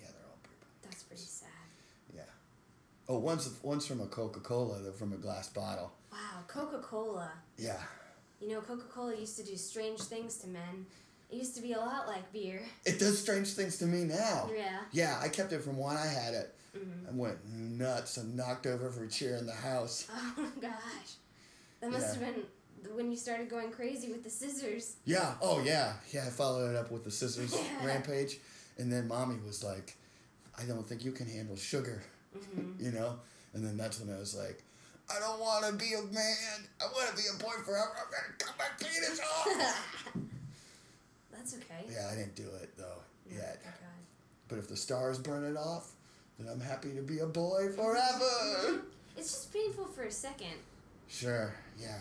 they're 0.00 0.24
all 0.26 0.38
beer 0.42 0.56
bottles. 0.60 0.82
That's 0.82 1.02
pretty 1.04 1.22
sad. 1.22 1.48
Yeah. 2.14 2.22
Oh, 3.08 3.18
one's 3.18 3.48
one's 3.62 3.86
from 3.86 4.00
a 4.00 4.06
Coca 4.06 4.40
Cola. 4.40 4.80
They're 4.80 4.92
from 4.92 5.12
a 5.12 5.16
glass 5.16 5.48
bottle. 5.48 5.92
Wow, 6.12 6.18
Coca 6.48 6.78
Cola. 6.78 7.30
Yeah. 7.56 7.80
You 8.40 8.48
know, 8.50 8.60
Coca 8.60 8.84
Cola 8.92 9.14
used 9.16 9.36
to 9.38 9.44
do 9.44 9.56
strange 9.56 10.00
things 10.00 10.36
to 10.38 10.48
men. 10.48 10.86
It 11.30 11.36
used 11.36 11.54
to 11.56 11.62
be 11.62 11.72
a 11.72 11.78
lot 11.78 12.06
like 12.06 12.32
beer. 12.32 12.60
It 12.84 12.98
does 12.98 13.18
strange 13.20 13.48
things 13.52 13.78
to 13.78 13.86
me 13.86 14.04
now. 14.04 14.48
Yeah. 14.54 14.78
Yeah, 14.92 15.18
I 15.22 15.28
kept 15.28 15.52
it 15.52 15.62
from 15.62 15.76
when 15.78 15.96
I 15.96 16.06
had 16.06 16.34
it. 16.34 16.54
Mm-hmm. 16.76 17.08
I 17.08 17.12
went 17.12 17.38
nuts 17.48 18.16
and 18.18 18.36
knocked 18.36 18.66
over 18.66 18.86
every 18.86 19.08
chair 19.08 19.36
in 19.36 19.46
the 19.46 19.52
house. 19.52 20.06
Oh 20.38 20.48
gosh. 20.60 20.72
That 21.80 21.90
must 21.90 22.16
Yeah. 22.18 22.24
have 22.26 22.34
been 22.34 22.44
when 22.94 23.10
you 23.10 23.16
started 23.16 23.48
going 23.48 23.70
crazy 23.70 24.08
with 24.12 24.22
the 24.24 24.30
scissors. 24.30 24.96
Yeah. 25.04 25.34
Oh, 25.40 25.62
yeah. 25.64 25.94
Yeah, 26.12 26.24
I 26.26 26.30
followed 26.30 26.70
it 26.70 26.76
up 26.76 26.90
with 26.90 27.04
the 27.04 27.10
scissors 27.10 27.54
Yeah. 27.80 27.86
rampage. 27.86 28.38
And 28.78 28.92
then 28.92 29.08
mommy 29.08 29.36
was 29.44 29.64
like, 29.64 29.96
I 30.58 30.64
don't 30.64 30.86
think 30.86 31.04
you 31.04 31.12
can 31.12 31.26
handle 31.26 31.56
sugar. 31.56 32.02
Mm-hmm. 32.36 32.84
you 32.84 32.92
know? 32.92 33.16
And 33.54 33.64
then 33.64 33.76
that's 33.76 34.00
when 34.00 34.14
I 34.14 34.18
was 34.18 34.34
like, 34.34 34.62
I 35.10 35.20
don't 35.20 35.40
want 35.40 35.64
to 35.66 35.72
be 35.72 35.94
a 35.94 36.02
man. 36.12 36.66
I 36.80 36.84
want 36.92 37.10
to 37.10 37.16
be 37.16 37.22
a 37.34 37.38
boy 37.38 37.52
forever. 37.64 37.90
I'm 37.96 38.10
going 38.10 38.38
to 38.38 38.44
cut 38.44 38.54
my 38.58 38.64
penis 38.78 39.20
off. 39.20 40.16
That's 41.32 41.54
okay. 41.54 41.84
yeah, 41.88 42.08
I 42.10 42.16
didn't 42.16 42.34
do 42.34 42.48
it, 42.60 42.76
though, 42.76 43.02
yet. 43.30 43.62
But 44.48 44.58
if 44.58 44.68
the 44.68 44.76
stars 44.76 45.18
burn 45.18 45.44
it 45.44 45.56
off, 45.56 45.92
then 46.38 46.48
I'm 46.52 46.60
happy 46.60 46.92
to 46.94 47.02
be 47.02 47.20
a 47.20 47.26
boy 47.26 47.68
forever. 47.74 48.82
It's 49.18 49.32
just 49.32 49.50
painful 49.50 49.86
for 49.86 50.02
a 50.02 50.10
second. 50.10 50.52
Sure, 51.08 51.54
yeah. 51.80 52.00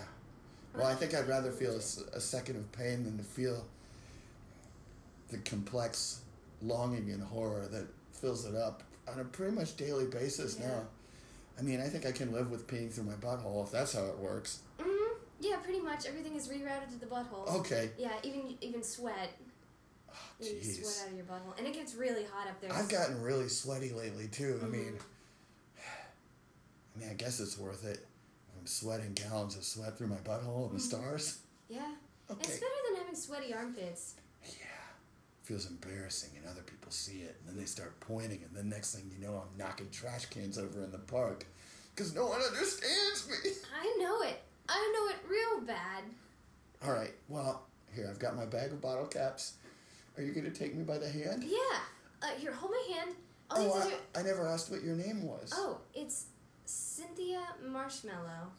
Well, 0.76 0.86
I 0.86 0.96
think 0.96 1.16
I'd 1.16 1.30
rather 1.30 1.50
feel 1.50 1.74
a 1.74 2.20
second 2.20 2.58
of 2.58 2.70
pain 2.74 3.06
than 3.06 3.18
to 3.18 3.24
feel 3.24 3.64
the 5.30 5.38
complex 5.38 6.20
longing 6.62 7.12
and 7.12 7.24
horror 7.24 7.68
that 7.72 7.88
fills 8.12 8.46
it 8.46 8.54
up 8.54 8.84
on 9.12 9.20
a 9.20 9.24
pretty 9.26 9.54
much 9.56 9.76
daily 9.78 10.06
basis 10.06 10.58
Yeah. 10.60 10.68
now. 10.68 10.88
I 11.58 11.62
mean, 11.62 11.80
I 11.80 11.88
think 11.88 12.06
I 12.06 12.12
can 12.12 12.32
live 12.32 12.52
with 12.52 12.68
peeing 12.68 12.92
through 12.92 13.06
my 13.06 13.14
butthole 13.14 13.64
if 13.64 13.72
that's 13.72 13.94
how 13.94 14.06
it 14.06 14.18
works. 14.18 14.60
hmm 14.80 15.14
Yeah, 15.40 15.58
pretty 15.58 15.80
much 15.80 16.06
everything 16.06 16.36
is 16.36 16.48
rerouted 16.48 16.90
to 16.92 17.00
the 17.00 17.06
butthole. 17.06 17.48
Okay. 17.60 17.92
Yeah, 17.98 18.14
even 18.24 18.58
even 18.62 18.84
sweat. 18.84 19.38
Oh, 20.10 20.14
You 20.40 20.64
sweat 20.64 21.02
out 21.06 21.12
of 21.12 21.18
your 21.18 21.26
butthole, 21.26 21.58
and 21.58 21.68
it 21.68 21.74
gets 21.74 21.94
really 21.96 22.24
hot 22.26 22.48
up 22.48 22.60
there. 22.62 22.72
I've 22.72 22.90
gotten 22.90 23.22
really 23.22 23.48
sweaty 23.50 23.92
lately 23.92 24.28
too. 24.28 24.60
I 24.62 24.66
Mhm. 24.66 24.72
mean, 24.72 25.00
I 26.96 27.00
mean, 27.00 27.10
I 27.10 27.14
guess 27.14 27.40
it's 27.40 27.58
worth 27.58 27.86
it. 27.86 28.06
I'm 28.58 28.66
sweating 28.68 29.14
gallons 29.14 29.56
of 29.56 29.64
sweat 29.64 29.98
through 29.98 30.08
my 30.08 30.18
butthole 30.18 30.70
and 30.70 30.80
the 30.80 30.84
Mhm. 30.84 30.88
stars. 30.88 31.38
Yeah, 31.68 31.96
Okay. 32.30 32.42
it's 32.52 32.60
better 32.60 32.74
than 32.88 32.98
having 32.98 33.16
sweaty 33.16 33.54
armpits. 33.54 34.16
Feels 35.46 35.70
embarrassing 35.70 36.32
and 36.38 36.46
other 36.50 36.64
people 36.64 36.92
see 36.92 37.20
it 37.20 37.36
and 37.40 37.48
then 37.50 37.56
they 37.58 37.66
start 37.66 38.00
pointing 38.00 38.42
and 38.44 38.56
then 38.56 38.68
next 38.68 38.96
thing 38.96 39.10
you 39.16 39.26
know 39.26 39.36
I'm 39.36 39.58
knocking 39.58 39.88
trash 39.92 40.26
cans 40.26 40.58
over 40.58 40.84
in 40.84 40.92
the 40.92 40.98
park 40.98 41.46
because 41.96 42.14
no 42.16 42.26
one 42.26 42.42
understands 42.42 43.28
me. 43.30 43.52
I 43.80 43.96
know 44.00 44.22
it. 44.28 44.42
I 44.68 44.94
know 44.94 45.08
it 45.10 45.30
real 45.30 45.62
bad. 45.66 46.04
All 46.86 46.92
right, 46.92 47.14
well, 47.30 47.64
here, 47.94 48.08
I've 48.10 48.20
got 48.20 48.36
my 48.36 48.46
bag 48.46 48.72
of 48.72 48.82
bottle 48.82 49.06
caps. 49.06 49.54
Are 50.18 50.24
you 50.24 50.34
going 50.34 50.52
to 50.52 50.52
take 50.52 50.76
me 50.76 50.84
by 50.84 50.98
the 50.98 51.08
hand? 51.10 51.44
Yeah. 51.46 51.80
Uh, 52.22 52.28
here, 52.38 52.52
hold 52.52 52.72
my 52.72 52.96
hand. 52.96 53.12
All 53.50 53.58
Oh, 53.60 53.84
do- 53.90 53.96
I, 54.16 54.20
I 54.20 54.24
never 54.24 54.48
asked 54.48 54.72
what 54.72 54.84
your 54.84 54.96
name 54.96 55.24
was. 55.24 55.52
Oh, 55.56 55.78
it's 55.94 56.26
Cynthia 56.66 57.42
Marshmallow. 57.66 58.52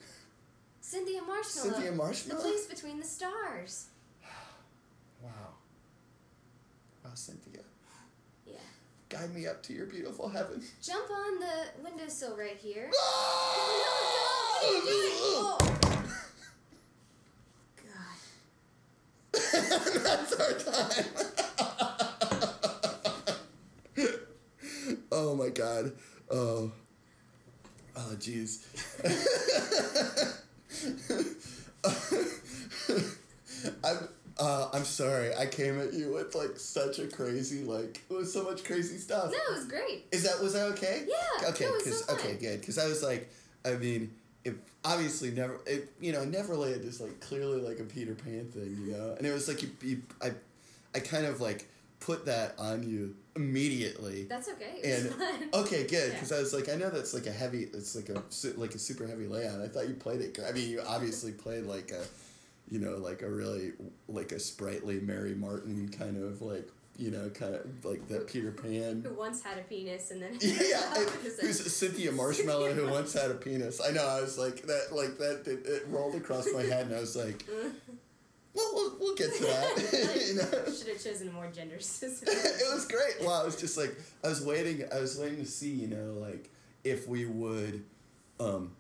Cynthia 0.81 1.21
Marshmallow. 1.23 1.73
Cynthia 1.73 1.93
Marshmallow? 1.93 2.41
The 2.43 2.49
place 2.49 2.67
between 2.67 2.99
the 3.01 3.05
stars. 3.07 3.87
Wow. 5.23 5.31
Cynthia. 7.17 7.61
Yeah. 8.47 8.55
Guide 9.09 9.35
me 9.35 9.47
up 9.47 9.63
to 9.65 9.73
your 9.73 9.87
beautiful 9.87 10.29
heaven. 10.29 10.63
Jump 10.83 11.11
on 11.11 11.41
the 11.41 11.67
windowsill 11.83 12.37
right 12.37 12.57
here. 12.57 12.91
Ah! 12.95 14.59
No, 14.63 14.69
no, 14.69 14.71
what 14.71 14.73
are 14.73 14.73
you 14.73 14.83
doing? 14.85 15.13
Oh. 15.33 15.59
God. 17.83 18.17
That's 20.03 20.33
our 20.35 20.53
time. 20.59 21.05
oh 25.13 25.35
my 25.35 25.49
god. 25.49 25.93
Oh. 26.31 26.71
Oh 27.97 28.17
jeez. 28.19 28.65
I'm 33.85 34.09
uh, 34.39 34.69
I'm 34.73 34.85
sorry. 34.85 35.35
I 35.35 35.47
came 35.47 35.81
at 35.81 35.93
you 35.95 36.13
with 36.13 36.35
like 36.35 36.59
such 36.59 36.99
a 36.99 37.07
crazy 37.07 37.65
like 37.65 38.03
it 38.11 38.13
was 38.15 38.33
so 38.33 38.45
much 38.45 38.65
crazy 38.65 38.99
stuff. 38.99 39.31
No, 39.31 39.37
it 39.37 39.57
was 39.57 39.67
great. 39.67 40.05
Is 40.13 40.25
that 40.25 40.41
was 40.43 40.53
that 40.55 40.67
okay? 40.73 41.07
Yeah, 41.09 41.49
Okay, 41.51 41.65
no, 41.65 41.71
it 41.71 41.75
was 41.75 41.85
because 41.85 42.05
so 42.05 42.15
okay, 42.15 42.35
good. 42.35 42.61
Because 42.61 42.79
I 42.79 42.87
was 42.87 43.03
like, 43.03 43.31
I 43.65 43.73
mean, 43.73 44.13
it 44.45 44.55
obviously 44.85 45.31
never, 45.31 45.59
it 45.67 45.91
you 46.01 46.13
know, 46.13 46.25
Neverland 46.25 46.85
is 46.85 47.01
like 47.01 47.19
clearly 47.21 47.61
like 47.61 47.81
a 47.81 47.85
Peter 47.85 48.15
Pan 48.15 48.47
thing, 48.53 48.77
you 48.87 48.93
know, 48.93 49.15
and 49.17 49.27
it 49.27 49.33
was 49.33 49.49
like 49.49 49.63
you, 49.63 49.71
you 49.83 50.03
I, 50.23 50.33
I 50.95 51.01
kind 51.01 51.27
of 51.27 51.41
like 51.41 51.67
put 52.01 52.27
that 52.27 52.55
on 52.59 52.83
you 52.89 53.17
immediately. 53.37 54.25
That's 54.25 54.49
okay. 54.51 54.81
And 54.85 55.09
fun. 55.15 55.49
okay, 55.65 55.87
good, 55.87 56.09
Yeah. 56.09 56.15
because 56.15 56.31
I 56.33 56.39
was 56.39 56.53
like, 56.53 56.69
I 56.69 56.75
know 56.75 56.91
that's 56.91 57.15
like 57.15 57.27
a 57.27 57.33
heavy, 57.33 57.65
it's 57.73 57.97
like 57.97 58.11
a 58.11 58.23
like 58.61 58.75
a 58.75 58.79
super 58.79 59.07
heavy 59.07 59.27
layout. 59.27 59.61
I 59.61 59.69
thought 59.69 59.89
you 59.89 59.95
played 59.95 60.21
it. 60.21 60.39
I 60.47 60.53
mean, 60.53 60.69
you 60.71 60.83
obviously 60.87 61.33
played 61.33 61.65
like 61.65 61.91
a, 61.91 62.03
you 62.71 62.79
know, 62.79 62.97
like 62.97 63.23
a 63.23 63.31
really 63.31 63.73
like 64.09 64.33
a 64.33 64.39
sprightly 64.41 65.01
Mary 65.01 65.35
Martin 65.35 65.89
kind 65.89 66.23
of 66.23 66.43
like 66.43 66.69
you 66.99 67.11
know 67.11 67.29
kind 67.31 67.55
of 67.55 67.85
like 67.85 68.09
that 68.09 68.27
Peter 68.27 68.51
Pan 68.51 69.03
Who 69.07 69.13
once 69.15 69.43
had 69.43 69.59
a 69.59 69.63
penis 69.63 70.11
and 70.11 70.23
then. 70.23 70.33
yeah, 70.41 70.49
it- 70.97 71.11
Who's 71.41 71.75
Cynthia 71.75 72.11
Marshmallow 72.13 72.73
who 72.73 72.89
once 72.91 73.13
had 73.13 73.31
a 73.31 73.35
penis. 73.35 73.81
I 73.87 73.91
know. 73.93 74.07
I 74.07 74.21
was 74.21 74.39
like 74.39 74.63
that. 74.63 74.89
Like 74.93 75.19
that. 75.19 75.43
It, 75.47 75.67
it 75.67 75.87
rolled 75.89 76.15
across 76.15 76.47
my 76.53 76.63
head, 76.63 76.87
and 76.87 76.97
I 76.97 77.01
was 77.01 77.15
like, 77.15 77.45
"Well, 78.55 78.71
we'll, 78.73 78.97
we'll 78.99 79.15
get 79.15 79.35
to 79.35 79.43
that." 79.45 80.25
you 80.27 80.35
know, 80.37 80.73
Should 80.73 80.89
have 80.89 81.03
chosen 81.03 81.29
a 81.29 81.33
more 81.33 81.49
gender 81.55 81.79
specific. 81.81 82.35
it 82.35 82.75
was 82.75 82.87
great. 82.87 83.17
Well, 83.21 83.41
I 83.41 83.45
was 83.45 83.57
just 83.57 83.77
like, 83.77 83.95
I 84.25 84.29
was 84.29 84.41
waiting. 84.43 84.85
I 84.93 84.99
was 85.01 85.19
waiting 85.19 85.39
to 85.39 85.47
see, 85.47 85.71
you 85.71 85.89
know, 85.89 86.15
like 86.19 86.51
if 86.85 87.07
we 87.07 87.27
would, 87.27 87.85
um, 88.41 88.73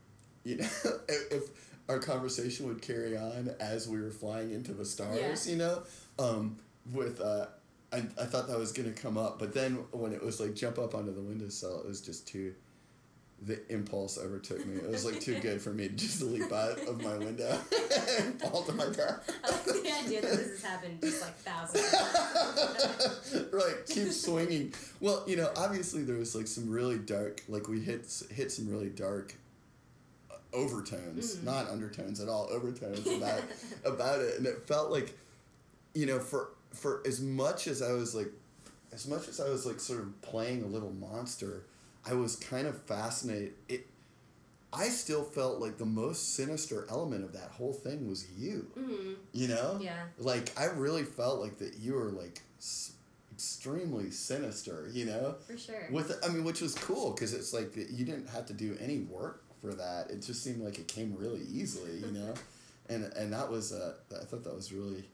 you 0.44 0.56
know, 0.56 0.68
if 1.08 1.65
our 1.88 1.98
conversation 1.98 2.66
would 2.66 2.82
carry 2.82 3.16
on 3.16 3.54
as 3.60 3.88
we 3.88 4.00
were 4.00 4.10
flying 4.10 4.52
into 4.52 4.72
the 4.72 4.84
stars. 4.84 5.46
Yeah. 5.46 5.52
You 5.52 5.58
know, 5.58 5.82
um, 6.18 6.56
with. 6.92 7.20
Uh, 7.20 7.46
I, 7.92 7.98
I 7.98 8.24
thought 8.24 8.48
that 8.48 8.58
was 8.58 8.72
gonna 8.72 8.90
come 8.90 9.16
up, 9.16 9.38
but 9.38 9.54
then 9.54 9.76
when 9.92 10.12
it 10.12 10.22
was 10.22 10.40
like 10.40 10.54
jump 10.54 10.78
up 10.78 10.94
onto 10.94 11.14
the 11.14 11.20
windowsill, 11.20 11.80
it 11.80 11.86
was 11.86 12.00
just 12.00 12.26
too. 12.26 12.54
The 13.42 13.60
impulse 13.70 14.16
overtook 14.18 14.66
me. 14.66 14.76
It 14.76 14.88
was 14.88 15.04
like 15.04 15.20
too 15.20 15.38
good 15.40 15.60
for 15.60 15.68
me 15.68 15.88
to 15.88 15.94
just 15.94 16.22
leap 16.22 16.50
out 16.50 16.78
of 16.88 17.02
my 17.02 17.18
window 17.18 17.58
and 18.18 18.40
fall 18.40 18.62
to 18.62 18.72
my 18.72 18.86
death. 18.86 19.30
I 19.44 19.50
like 19.50 19.64
the 19.64 19.92
idea 20.04 20.22
that 20.22 20.30
this 20.30 20.62
has 20.62 20.64
happened 20.64 21.00
just 21.02 21.20
like 21.20 21.36
thousands 21.40 21.84
of 21.84 23.32
times. 23.32 23.44
right, 23.52 23.74
keep 23.86 24.10
swinging. 24.10 24.72
Well, 25.00 25.22
you 25.26 25.36
know, 25.36 25.50
obviously 25.54 26.02
there 26.02 26.16
was 26.16 26.34
like 26.34 26.46
some 26.46 26.70
really 26.70 26.96
dark, 26.96 27.42
like 27.46 27.68
we 27.68 27.80
hit 27.80 28.10
hit 28.30 28.50
some 28.50 28.70
really 28.70 28.88
dark 28.88 29.34
overtones, 30.56 31.36
Mm. 31.36 31.44
not 31.44 31.68
undertones 31.68 32.20
at 32.20 32.28
all, 32.28 32.48
overtones 32.50 33.06
about 33.06 33.42
about 33.84 34.20
it, 34.20 34.38
and 34.38 34.46
it 34.46 34.66
felt 34.66 34.90
like, 34.90 35.16
you 35.94 36.06
know, 36.06 36.18
for 36.18 36.50
for 36.72 37.02
as 37.06 37.20
much 37.20 37.66
as 37.66 37.80
I 37.82 37.92
was 37.92 38.14
like, 38.14 38.30
as 38.92 39.06
much 39.06 39.28
as 39.28 39.40
I 39.40 39.48
was 39.48 39.64
like 39.66 39.80
sort 39.80 40.00
of 40.00 40.20
playing 40.22 40.62
a 40.62 40.66
little 40.66 40.92
monster, 40.92 41.64
I 42.04 42.14
was 42.14 42.36
kind 42.36 42.66
of 42.66 42.80
fascinated. 42.82 43.54
It, 43.68 43.86
I 44.72 44.88
still 44.88 45.22
felt 45.22 45.60
like 45.60 45.78
the 45.78 45.86
most 45.86 46.34
sinister 46.34 46.86
element 46.90 47.24
of 47.24 47.32
that 47.32 47.50
whole 47.52 47.72
thing 47.72 48.08
was 48.08 48.26
you. 48.36 48.66
Mhm. 48.76 49.14
You 49.32 49.48
know? 49.48 49.78
Yeah. 49.80 50.06
Like 50.18 50.52
I 50.58 50.66
really 50.66 51.04
felt 51.04 51.40
like 51.40 51.58
that 51.58 51.76
you 51.78 51.94
were 51.94 52.10
like 52.10 52.42
s- 52.58 52.92
extremely 53.32 54.10
sinister, 54.10 54.88
you 54.92 55.06
know? 55.06 55.36
For 55.46 55.56
sure. 55.56 55.86
With 55.90 56.12
I 56.24 56.28
mean 56.28 56.44
which 56.44 56.60
was 56.60 56.74
cool 56.74 57.12
cuz 57.14 57.32
it's 57.32 57.52
like 57.54 57.74
you 57.76 58.04
didn't 58.04 58.28
have 58.28 58.44
to 58.46 58.52
do 58.52 58.76
any 58.80 58.98
work 58.98 59.44
for 59.66 59.74
that. 59.76 60.10
It 60.10 60.22
just 60.22 60.42
seemed 60.42 60.62
like 60.62 60.78
it 60.78 60.88
came 60.88 61.14
really 61.16 61.42
easily, 61.50 61.98
you 61.98 62.12
know? 62.12 62.34
and 62.88 63.04
and 63.16 63.32
that 63.32 63.50
was 63.50 63.72
uh 63.72 63.94
I 64.12 64.24
thought 64.24 64.44
that 64.44 64.54
was 64.54 64.72
really 64.72 65.04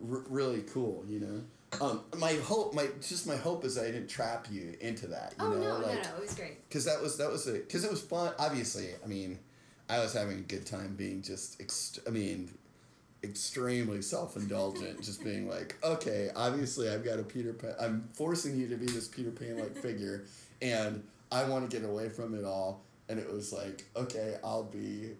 r- 0.00 0.24
really 0.28 0.62
cool, 0.62 1.04
you 1.08 1.20
know? 1.20 1.42
Um, 1.80 2.02
my 2.18 2.34
hope, 2.34 2.72
my 2.72 2.88
just 3.00 3.26
my 3.26 3.36
hope 3.36 3.64
is 3.64 3.76
I 3.76 3.86
didn't 3.86 4.06
trap 4.08 4.46
you 4.50 4.76
into 4.80 5.08
that. 5.08 5.34
You 5.40 5.46
oh 5.46 5.50
know, 5.50 5.60
no, 5.60 5.86
like, 5.86 5.96
no, 5.96 6.10
no! 6.10 6.16
It 6.18 6.20
was 6.20 6.34
great. 6.34 6.68
because 6.68 6.84
that 6.84 7.02
was 7.02 7.16
that 7.18 7.30
was 7.30 7.48
a 7.48 7.52
because 7.54 7.84
it 7.84 7.90
was 7.90 8.00
fun. 8.00 8.32
Obviously, 8.38 8.90
I 9.02 9.08
mean, 9.08 9.40
I 9.88 9.98
was 9.98 10.12
having 10.12 10.38
a 10.38 10.42
good 10.42 10.66
time 10.66 10.94
being 10.94 11.22
just. 11.22 11.58
Ext- 11.58 11.98
I 12.06 12.10
mean, 12.10 12.54
extremely 13.24 14.02
self 14.02 14.36
indulgent. 14.36 15.02
just 15.02 15.24
being 15.24 15.48
like, 15.48 15.76
okay, 15.84 16.30
obviously, 16.36 16.88
I've 16.88 17.04
got 17.04 17.18
a 17.18 17.24
Peter 17.24 17.52
Pan. 17.52 17.74
I'm 17.80 18.08
forcing 18.12 18.56
you 18.56 18.68
to 18.68 18.76
be 18.76 18.86
this 18.86 19.08
Peter 19.08 19.32
Pan 19.32 19.58
like 19.58 19.76
figure, 19.82 20.26
and 20.62 21.02
I 21.32 21.42
want 21.42 21.68
to 21.68 21.76
get 21.76 21.88
away 21.88 22.08
from 22.08 22.38
it 22.38 22.44
all. 22.44 22.82
And 23.08 23.18
it 23.18 23.30
was 23.32 23.52
like, 23.52 23.84
okay, 23.96 24.36
I'll 24.42 24.64
be. 24.64 25.10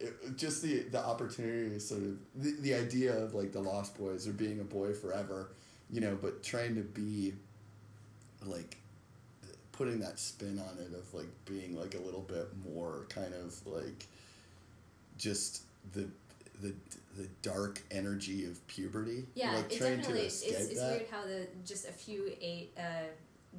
It, 0.00 0.36
just 0.36 0.62
the 0.62 0.80
the 0.80 0.98
opportunity 0.98 1.70
to 1.70 1.80
sort 1.80 2.02
of 2.02 2.18
the, 2.34 2.56
the 2.60 2.74
idea 2.74 3.16
of 3.16 3.34
like 3.34 3.52
the 3.52 3.60
Lost 3.60 3.96
Boys 3.96 4.26
or 4.26 4.32
being 4.32 4.60
a 4.60 4.64
boy 4.64 4.92
forever, 4.94 5.50
you 5.90 6.00
know, 6.00 6.18
but 6.20 6.42
trying 6.42 6.74
to 6.74 6.82
be 6.82 7.34
like 8.44 8.76
putting 9.72 10.00
that 10.00 10.18
spin 10.18 10.58
on 10.60 10.78
it 10.78 10.92
of 10.96 11.12
like 11.14 11.28
being 11.44 11.76
like 11.78 11.94
a 11.94 11.98
little 11.98 12.20
bit 12.20 12.48
more 12.64 13.06
kind 13.08 13.32
of 13.34 13.54
like 13.66 14.06
just 15.18 15.62
the 15.92 16.08
the 16.60 16.74
the 17.16 17.28
dark 17.42 17.82
energy 17.90 18.44
of 18.44 18.64
puberty. 18.66 19.24
Yeah, 19.34 19.54
like 19.54 19.72
it 19.72 19.78
trying 19.78 19.96
definitely. 19.98 20.20
to 20.22 20.26
It's, 20.26 20.42
it's 20.42 20.80
that. 20.80 20.90
weird 20.90 21.06
how 21.10 21.24
the 21.24 21.46
just 21.64 21.88
a 21.88 21.92
few 21.92 22.32
eight 22.40 22.72
uh, 22.78 23.06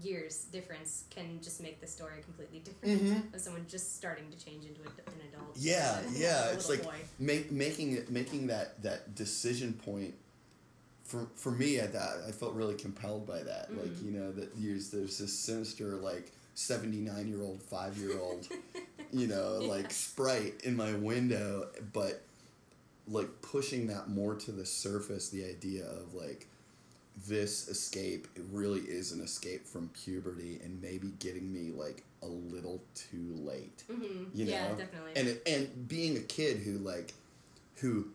years 0.02 0.46
difference 0.52 1.04
can 1.10 1.40
just 1.42 1.62
make 1.62 1.80
the 1.80 1.88
story 1.88 2.22
completely 2.24 2.60
different. 2.60 3.02
Mhm. 3.04 3.34
Of 3.34 3.42
someone 3.42 3.66
just 3.68 3.96
starting 3.96 4.30
to 4.32 4.38
change 4.44 4.66
into 4.66 4.82
an 4.82 5.22
adult. 5.32 5.56
Yeah, 5.56 6.02
yeah. 6.14 6.52
It's 6.52 6.70
like 6.70 6.84
make, 7.20 7.52
making 7.52 7.94
it 7.94 8.10
making 8.12 8.48
that 8.48 8.82
that 8.84 9.16
decision 9.16 9.74
point. 9.74 10.16
For 11.04 11.28
for 11.36 11.52
me, 11.52 11.80
I 11.80 11.88
I 12.28 12.32
felt 12.32 12.54
really 12.56 12.76
compelled 12.76 13.28
by 13.28 13.44
that. 13.44 13.70
Like 13.76 13.92
Mhm. 13.92 14.06
you 14.06 14.12
know 14.12 14.32
that 14.32 14.56
there's 14.56 14.90
there's 14.90 15.18
this 15.20 15.38
sinister 15.38 15.96
like 15.98 16.32
seventy 16.56 16.98
nine 17.02 17.28
year 17.28 17.42
old 17.42 17.62
five 17.62 17.98
year 17.98 18.18
old, 18.20 18.48
you 19.12 19.28
know 19.28 19.60
Yeah. 19.62 19.68
like 19.68 19.92
sprite 19.92 20.62
in 20.64 20.76
my 20.76 20.94
window, 20.96 21.70
but 21.92 22.24
like 23.08 23.42
pushing 23.42 23.88
that 23.88 24.10
more 24.10 24.34
to 24.36 24.52
the 24.52 24.66
surface. 24.66 25.30
The 25.30 25.46
idea 25.46 25.86
of 25.86 26.14
like 26.16 26.48
this 27.28 27.68
escape 27.68 28.28
it 28.36 28.44
really 28.52 28.80
is 28.82 29.12
an 29.12 29.22
escape 29.22 29.66
from 29.68 29.88
puberty 29.90 30.60
and 30.64 30.82
maybe 30.82 31.10
getting 31.20 31.54
me 31.54 31.70
like 31.72 32.04
a 32.24 32.26
little 32.28 32.82
too 32.96 33.36
late 33.36 33.84
Mhm. 33.92 34.28
you 34.34 34.46
yeah, 34.46 34.70
know? 34.70 34.76
definitely. 34.76 35.12
and 35.16 35.28
it, 35.28 35.44
and 35.46 35.88
being 35.88 36.18
a 36.18 36.22
kid 36.22 36.58
who 36.58 36.80
like 36.80 37.14
who 37.76 38.08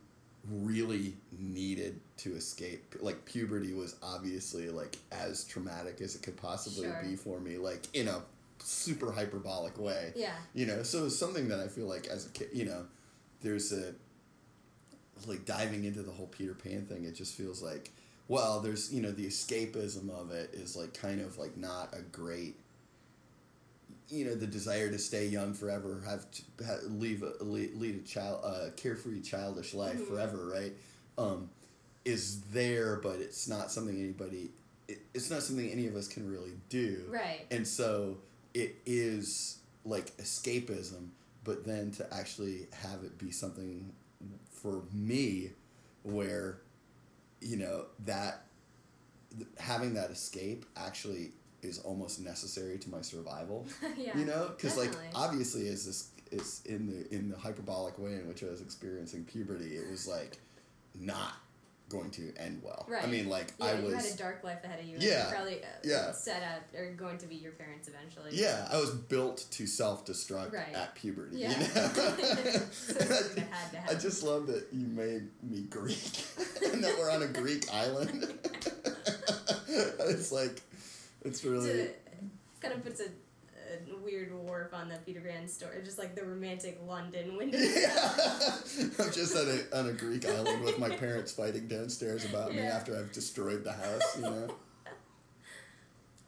really 0.51 1.15
needed 1.39 2.01
to 2.17 2.35
escape 2.35 2.95
like 3.01 3.25
puberty 3.25 3.73
was 3.75 3.95
obviously 4.03 4.69
like 4.71 4.97
as 5.13 5.45
traumatic 5.45 6.01
as 6.01 6.15
it 6.17 6.23
could 6.23 6.37
possibly 6.37 6.85
Sure. 6.87 7.03
be 7.05 7.17
for 7.17 7.39
me 7.39 7.57
like 7.59 7.87
in 7.95 8.09
a 8.09 8.23
super 8.61 9.13
hyperbolic 9.13 9.79
way 9.79 10.13
yeah. 10.17 10.35
you 10.55 10.67
know 10.67 10.83
so 10.83 11.07
it's 11.07 11.17
something 11.17 11.49
that 11.49 11.61
i 11.61 11.69
feel 11.69 11.87
like 11.87 12.07
as 12.09 12.27
a 12.27 12.31
kid 12.31 12.49
you 12.53 12.65
know 12.65 12.85
there's 13.43 13.73
a 13.73 13.95
like 15.27 15.45
diving 15.45 15.85
into 15.85 16.03
the 16.03 16.11
whole 16.11 16.27
peter 16.27 16.55
pan 16.55 16.85
thing 16.87 17.05
it 17.05 17.15
just 17.15 17.35
feels 17.37 17.63
like 17.63 17.91
well 18.29 18.61
there's 18.61 18.93
you 18.93 19.03
know 19.03 19.11
the 19.11 19.27
escapism 19.27 20.09
of 20.11 20.31
it 20.31 20.51
is 20.53 20.77
like 20.77 20.95
kind 20.95 21.21
of 21.21 21.37
like 21.39 21.57
not 21.57 21.93
a 21.95 22.01
great 22.03 22.57
you 24.09 24.25
know 24.25 24.35
the 24.35 24.47
desire 24.47 24.91
to 24.91 24.99
stay 24.99 25.27
young 25.27 25.53
forever 25.55 26.03
have 26.07 26.31
to 26.31 26.43
ha 26.65 26.77
leave 26.87 27.23
a, 27.23 27.43
lead, 27.45 28.03
a 28.05 28.09
child 28.09 28.41
uh, 28.45 28.71
carefree 28.77 29.21
childish 29.21 29.75
life 29.75 29.99
Mhm. 29.99 30.07
forever 30.09 30.47
right 30.47 30.73
um 31.19 31.51
is 32.05 32.41
there, 32.53 32.97
but 32.97 33.17
it's 33.19 33.49
not 33.49 33.71
something 33.71 33.95
anybody. 34.01 34.51
It, 34.87 35.01
it's 35.13 35.31
not 35.31 35.43
something 35.43 35.69
any 35.71 35.87
of 35.89 35.95
us 35.95 36.09
can 36.09 36.31
really 36.31 36.53
do. 36.71 37.05
Right. 37.11 37.45
And 37.51 37.69
so 37.69 38.17
it 38.55 38.77
is 38.87 39.59
like 39.85 40.17
escapism, 40.17 41.09
but 41.45 41.67
then 41.67 41.91
to 41.93 42.15
actually 42.15 42.69
have 42.73 43.05
it 43.05 43.19
be 43.19 43.31
something 43.31 43.93
for 44.51 44.85
me 44.91 45.51
where, 46.03 46.61
you 47.41 47.57
know, 47.57 47.87
that 48.05 48.45
having 49.59 49.95
that 49.95 50.11
escape 50.11 50.65
actually 50.77 51.33
is 51.63 51.79
almost 51.81 52.21
necessary 52.21 52.79
to 52.79 52.91
my 52.91 53.01
survival. 53.01 53.67
yeah. 53.97 54.17
You 54.17 54.25
know, 54.25 54.53
because 54.57 54.77
like 54.77 54.93
obviously, 55.15 55.69
is 55.69 55.87
this 55.87 56.11
is 56.31 56.63
in 56.67 56.87
the 56.87 57.15
in 57.15 57.31
the 57.31 57.37
hyperbolic 57.37 57.99
way 57.99 58.15
in 58.15 58.29
which 58.29 58.43
I 58.43 58.47
was 58.47 58.61
experiencing 58.61 59.25
puberty, 59.25 59.77
it 59.77 59.91
was 59.91 60.07
like 60.07 60.39
not 60.95 61.35
going 61.89 62.11
to 62.11 62.33
end 62.37 62.61
well. 62.63 62.87
Right. 62.89 63.03
I 63.03 63.07
mean, 63.07 63.29
like 63.29 63.53
Yeah, 63.59 63.67
I 63.67 63.75
was. 63.75 63.85
you 63.85 63.95
had 63.97 64.05
a 64.05 64.17
dark 64.17 64.45
life 64.45 64.63
ahead 64.65 64.81
of 64.81 64.87
you. 64.87 64.97
Yeah, 65.01 65.31
probably 65.31 65.63
uh, 65.63 65.67
yeah. 65.85 66.13
set 66.13 66.43
up 66.43 66.63
or 66.79 66.93
going 66.93 67.19
to 67.19 67.27
be 67.27 67.37
your 67.37 67.53
parents 67.53 67.89
eventually. 67.89 68.31
Yeah, 68.33 68.69
I 68.71 68.79
was 68.79 68.91
built 68.91 69.47
to 69.53 69.67
self 69.67 70.05
destruct 70.07 70.53
Right. 70.53 70.75
at 70.75 70.95
puberty. 70.95 71.39
Yeah. 71.39 71.51
You 71.51 71.59
know? 71.59 71.65
So 72.71 73.43
I, 73.89 73.93
I 73.93 73.95
just 73.95 74.23
love 74.23 74.47
that 74.49 74.67
you 74.73 74.87
made 74.87 75.29
me 75.43 75.63
Greek 75.63 75.99
and 76.73 76.83
that 76.85 76.97
we're 76.99 77.11
on 77.11 77.23
a 77.23 77.27
Greek 77.29 77.65
island. 77.73 78.27
it's 79.69 80.33
like, 80.33 80.61
it's 81.23 81.45
really. 81.45 81.71
It 81.71 82.05
kind 82.61 82.75
of 82.75 82.85
puts 82.85 83.01
a, 83.01 83.05
a 83.91 83.97
weird 84.05 84.33
warp 84.35 84.75
on 84.75 84.89
the 84.89 84.97
Peter 85.07 85.21
Pan 85.21 85.49
story, 85.49 85.81
just 85.85 85.99
like 85.99 86.15
the 86.15 86.25
romantic 86.25 86.81
London 86.87 87.37
window. 87.39 87.59
Yeah. 87.59 88.15
I'm 88.99 89.13
just 89.13 89.37
on 89.37 89.47
a, 89.49 89.79
on 89.79 89.89
a 89.89 89.93
Greek 89.93 90.27
island 90.29 90.63
with 90.63 90.79
my 90.79 90.91
parents 90.91 91.33
fighting 91.33 91.69
downstairs 91.69 92.25
about 92.25 92.55
me 92.55 92.61
after 92.61 92.97
I've 92.97 93.13
destroyed 93.13 93.65
the 93.65 93.73
house, 93.73 94.17
you 94.17 94.23
know? 94.23 94.55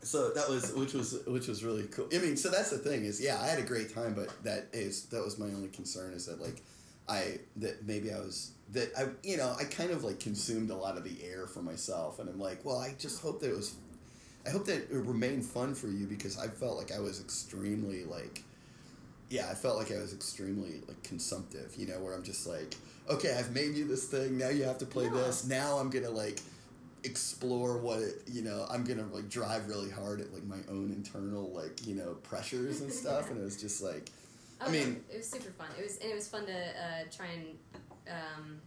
So 0.02 0.30
that 0.30 0.48
was, 0.48 0.72
which 0.72 0.94
was, 0.94 1.18
which 1.26 1.46
was 1.46 1.62
really 1.62 1.84
cool. 1.84 2.08
I 2.12 2.18
mean, 2.18 2.36
so 2.36 2.48
that's 2.48 2.70
the 2.70 2.78
thing 2.78 3.04
is, 3.04 3.20
yeah, 3.20 3.38
I 3.40 3.46
had 3.48 3.58
a 3.58 3.64
great 3.64 3.94
time, 3.94 4.14
but 4.14 4.30
that 4.44 4.68
is, 4.72 5.04
that 5.06 5.22
was 5.22 5.38
my 5.38 5.46
only 5.46 5.68
concern 5.68 6.14
is 6.14 6.26
that 6.26 6.40
like, 6.40 6.62
I, 7.06 7.38
that 7.56 7.86
maybe 7.86 8.12
I 8.12 8.18
was, 8.18 8.52
that 8.72 8.92
I, 8.96 9.08
you 9.22 9.36
know, 9.36 9.54
I 9.58 9.64
kind 9.64 9.90
of 9.90 10.02
like 10.02 10.18
consumed 10.18 10.70
a 10.70 10.76
lot 10.76 10.96
of 10.96 11.04
the 11.04 11.16
air 11.22 11.46
for 11.46 11.60
myself 11.60 12.18
and 12.18 12.30
I'm 12.30 12.40
like, 12.40 12.64
well, 12.64 12.78
I 12.78 12.94
just 12.98 13.20
hope 13.20 13.40
that 13.40 13.50
it 13.50 13.56
was, 13.56 13.74
I 14.50 14.52
hope 14.52 14.64
that 14.66 14.78
it 14.78 14.88
remained 14.90 15.44
fun 15.46 15.76
for 15.76 15.86
you 15.86 16.06
because 16.08 16.36
I 16.36 16.48
felt 16.48 16.76
like 16.76 16.90
I 16.90 16.98
was 16.98 17.20
extremely 17.20 18.02
like, 18.02 18.42
yeah, 19.28 19.48
I 19.48 19.54
felt 19.54 19.78
like 19.78 19.92
I 19.92 19.98
was 20.00 20.12
extremely 20.12 20.80
like 20.88 21.00
consumptive, 21.04 21.72
you 21.76 21.86
know, 21.86 22.00
where 22.00 22.14
I'm 22.14 22.24
just 22.24 22.48
like, 22.48 22.74
okay, 23.08 23.32
I've 23.38 23.54
made 23.54 23.76
you 23.76 23.86
this 23.86 24.06
thing, 24.08 24.36
now 24.38 24.48
you 24.48 24.64
have 24.64 24.78
to 24.78 24.86
play 24.86 25.04
Yeah. 25.04 25.12
this. 25.12 25.46
Now 25.46 25.78
I'm 25.78 25.88
gonna 25.88 26.10
like 26.10 26.40
explore 27.04 27.78
what 27.78 28.00
it, 28.00 28.22
you 28.26 28.42
know, 28.42 28.66
I'm 28.68 28.82
gonna 28.82 29.06
like 29.12 29.28
drive 29.28 29.68
really 29.68 29.88
hard 29.90 30.20
at 30.20 30.34
like 30.34 30.42
my 30.42 30.58
own 30.68 30.90
internal 30.96 31.48
like 31.52 31.86
you 31.86 31.94
know 31.94 32.14
pressures 32.24 32.80
and 32.80 32.92
stuff, 33.02 33.30
and 33.30 33.38
it 33.40 33.44
was 33.44 33.56
just 33.60 33.80
like, 33.80 34.10
Oh, 34.60 34.64
I 34.64 34.66
no, 34.66 34.72
mean- 34.72 35.04
it 35.12 35.18
was 35.18 35.28
super 35.28 35.52
fun. 35.52 35.68
It 35.78 35.84
was 35.84 35.98
and 35.98 36.10
it 36.10 36.14
was 36.16 36.26
fun 36.26 36.44
to 36.46 36.52
uh, 36.52 37.04
try 37.16 37.26
and. 37.26 37.46
Um, 38.08 38.60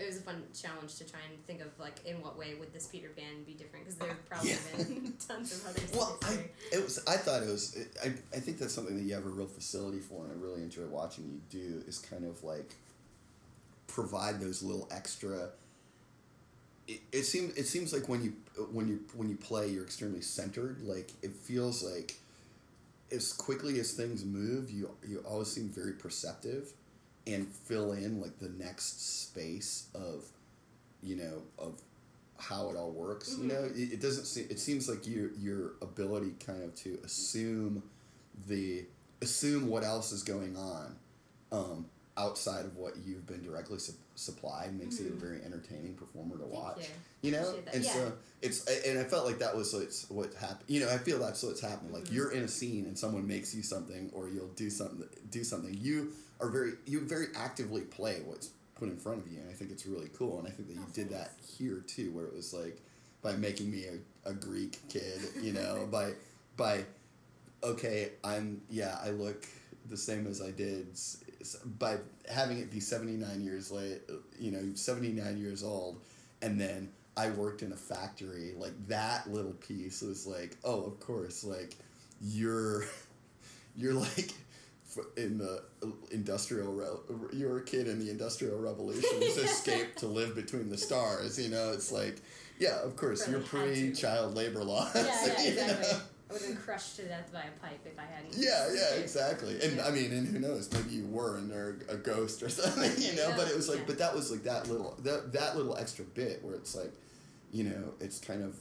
it 0.00 0.06
was 0.06 0.18
a 0.18 0.20
fun 0.20 0.42
challenge 0.54 0.94
to 0.96 1.04
try 1.04 1.20
and 1.28 1.44
think 1.44 1.60
of 1.60 1.68
like 1.78 2.04
in 2.06 2.20
what 2.22 2.38
way 2.38 2.54
would 2.58 2.72
this 2.72 2.86
Peter 2.86 3.08
Pan 3.16 3.42
be 3.44 3.52
different 3.54 3.84
because 3.84 3.98
there 3.98 4.08
have 4.08 4.24
probably 4.28 4.50
Yeah. 4.50 4.56
been 4.76 5.14
tons 5.28 5.52
of 5.52 5.66
others. 5.66 5.90
well, 5.92 6.18
I 6.22 6.44
it 6.72 6.82
was 6.84 7.00
I 7.06 7.16
thought 7.16 7.42
it 7.42 7.48
was 7.48 7.74
it, 7.74 7.96
I 8.02 8.08
I 8.36 8.40
think 8.40 8.58
that's 8.58 8.72
something 8.74 8.96
that 8.96 9.02
you 9.02 9.14
have 9.14 9.26
a 9.26 9.28
real 9.30 9.46
facility 9.46 10.00
for, 10.00 10.24
and 10.24 10.32
I 10.32 10.36
really 10.36 10.62
enjoy 10.62 10.86
watching 10.86 11.24
you 11.26 11.40
do 11.50 11.82
is 11.86 11.98
kind 11.98 12.24
of 12.24 12.44
like 12.44 12.74
provide 13.86 14.40
those 14.40 14.62
little 14.62 14.86
extra. 14.90 15.50
It, 16.86 17.00
it 17.12 17.22
seems 17.24 17.56
it 17.56 17.66
seems 17.66 17.92
like 17.92 18.08
when 18.08 18.22
you 18.22 18.32
when 18.72 18.88
you 18.88 19.00
when 19.14 19.28
you 19.28 19.36
play, 19.36 19.68
you're 19.68 19.84
extremely 19.84 20.20
centered. 20.22 20.80
Like 20.82 21.10
it 21.22 21.32
feels 21.32 21.82
like 21.82 22.14
as 23.10 23.32
quickly 23.32 23.80
as 23.80 23.92
things 23.92 24.24
move, 24.24 24.70
you 24.70 24.90
you 25.06 25.18
always 25.26 25.48
seem 25.50 25.68
very 25.68 25.92
perceptive, 25.94 26.72
and 27.28 27.46
fill 27.48 27.92
in 27.92 28.20
like 28.20 28.38
the 28.38 28.48
next 28.48 29.20
space 29.22 29.86
of, 29.94 30.24
you 31.02 31.16
know, 31.16 31.42
of 31.58 31.80
how 32.38 32.70
it 32.70 32.76
all 32.76 32.90
works. 32.90 33.30
You 33.36 33.44
Mhm. 33.44 33.48
know, 33.48 33.64
it, 33.64 33.92
it 33.94 34.00
doesn't 34.00 34.24
seem. 34.26 34.46
It 34.50 34.58
seems 34.58 34.88
like 34.88 35.06
your 35.06 35.30
your 35.34 35.72
ability 35.82 36.34
kind 36.44 36.62
of 36.62 36.74
to 36.76 36.98
assume 37.04 37.82
the 38.46 38.84
assume 39.20 39.68
what 39.68 39.84
else 39.84 40.12
is 40.12 40.22
going 40.22 40.56
on. 40.56 40.96
Um, 41.52 41.86
outside 42.16 42.64
of 42.64 42.76
what 42.76 42.94
you've 43.06 43.26
been 43.28 43.42
directly 43.44 43.78
su- 43.78 43.92
supplied 44.16 44.76
makes 44.76 44.98
you 45.00 45.06
a 45.06 45.10
very 45.12 45.40
entertaining 45.44 45.94
performer 45.94 46.34
to 46.36 46.42
Thank 46.42 46.52
watch 46.52 46.78
you. 47.22 47.30
you 47.30 47.30
know 47.30 47.54
and 47.72 47.84
Yeah. 47.84 47.92
so 47.94 48.12
it's 48.42 48.66
and 48.66 48.98
i 48.98 49.04
felt 49.04 49.24
like 49.24 49.38
that 49.38 49.56
was 49.56 49.72
what's 49.72 50.10
what 50.10 50.34
happened 50.34 50.64
you 50.66 50.80
know 50.80 50.88
i 50.90 50.98
feel 50.98 51.20
that's 51.20 51.40
what's 51.44 51.60
happened 51.60 51.92
like 51.92 52.06
Mhm. 52.06 52.12
you're 52.14 52.32
in 52.32 52.42
a 52.42 52.48
scene 52.48 52.86
and 52.86 52.98
someone 52.98 53.24
makes 53.24 53.54
you 53.54 53.62
something 53.62 54.10
or 54.12 54.28
you'll 54.28 54.48
do 54.56 54.68
something 54.68 55.08
do 55.30 55.44
something 55.44 55.72
you 55.80 56.12
are 56.40 56.48
very 56.48 56.72
you 56.86 57.00
very 57.00 57.26
actively 57.34 57.82
play 57.82 58.20
what's 58.24 58.50
put 58.74 58.88
in 58.88 58.96
front 58.96 59.24
of 59.24 59.30
you 59.30 59.40
and 59.40 59.50
i 59.50 59.52
think 59.52 59.70
it's 59.70 59.86
really 59.86 60.10
cool 60.16 60.38
and 60.38 60.46
i 60.46 60.50
think 60.50 60.68
that 60.68 60.74
you 60.74 60.86
did 60.94 61.10
that 61.10 61.32
here 61.58 61.82
too 61.86 62.10
where 62.12 62.24
it 62.24 62.34
was 62.34 62.54
like 62.54 62.80
by 63.22 63.32
making 63.32 63.70
me 63.70 63.84
a, 63.86 64.30
a 64.30 64.32
greek 64.32 64.78
kid 64.88 65.20
you 65.42 65.52
know 65.52 65.88
by 65.90 66.12
by 66.56 66.84
okay 67.62 68.10
i'm 68.24 68.60
yeah 68.70 68.98
i 69.04 69.10
look 69.10 69.46
the 69.90 69.96
same 69.96 70.26
as 70.26 70.40
i 70.40 70.50
did 70.50 70.86
by 71.78 71.96
having 72.30 72.58
it 72.58 72.70
be 72.70 72.80
79 72.80 73.40
years 73.42 73.70
late 73.70 74.00
you 74.38 74.50
know 74.50 74.74
79 74.74 75.38
years 75.38 75.62
old 75.64 76.00
and 76.42 76.60
then 76.60 76.88
i 77.16 77.30
worked 77.30 77.62
in 77.62 77.72
a 77.72 77.76
factory 77.76 78.52
like 78.56 78.74
that 78.86 79.28
little 79.32 79.52
piece 79.54 80.02
was 80.02 80.26
like 80.26 80.56
oh 80.64 80.84
of 80.84 81.00
course 81.00 81.42
like 81.42 81.74
you're 82.20 82.84
you're 83.76 83.94
like 83.94 84.32
in 85.16 85.38
the 85.38 85.62
uh, 85.82 85.86
industrial 86.10 86.72
re- 86.72 87.28
you 87.38 87.46
were 87.46 87.58
a 87.58 87.64
kid 87.64 87.86
in 87.88 87.98
the 87.98 88.10
industrial 88.10 88.58
revolution 88.58 89.08
who's 89.20 89.36
escaped 89.36 89.98
to 89.98 90.06
live 90.06 90.34
between 90.34 90.68
the 90.70 90.78
stars 90.78 91.38
you 91.38 91.48
know 91.50 91.70
it's 91.72 91.92
like 91.92 92.22
yeah 92.58 92.80
of 92.82 92.96
course 92.96 93.28
Really 93.28 93.40
you're 93.40 93.46
pre-child 93.46 94.34
labor 94.34 94.64
laws 94.64 94.90
Yeah, 94.94 95.04
yeah, 95.26 95.42
you 95.42 95.54
know? 95.56 95.62
exactly. 95.72 95.98
I 96.30 96.32
would 96.34 96.42
have 96.42 96.50
been 96.50 96.58
crushed 96.58 96.96
to 96.96 97.02
death 97.04 97.32
by 97.32 97.40
a 97.40 97.66
pipe 97.66 97.80
if 97.86 97.98
I 97.98 98.02
hadn't. 98.02 98.34
Yeah, 98.36 98.68
yeah, 98.74 99.00
exactly. 99.00 99.54
And 99.62 99.76
Yeah. 99.78 99.86
I 99.86 99.90
mean, 99.90 100.12
and 100.12 100.28
who 100.28 100.38
knows? 100.38 100.70
Maybe 100.70 100.90
you 100.96 101.06
were, 101.06 101.38
and 101.38 101.50
they're 101.50 101.78
a 101.88 101.96
ghost 101.96 102.42
or 102.42 102.48
something, 102.50 102.92
you 103.02 103.16
know. 103.16 103.30
Yeah, 103.30 103.34
But 103.34 103.48
it 103.48 103.56
was 103.56 103.66
like, 103.66 103.78
yeah. 103.78 103.84
but 103.86 103.96
that 103.98 104.14
was 104.14 104.30
like 104.30 104.42
that 104.42 104.68
little 104.68 104.94
that 105.04 105.32
that 105.32 105.56
little 105.56 105.74
extra 105.78 106.04
bit 106.04 106.44
where 106.44 106.54
it's 106.54 106.74
like, 106.76 106.92
you 107.50 107.64
know, 107.64 107.94
it's 107.98 108.18
kind 108.18 108.42
of. 108.44 108.56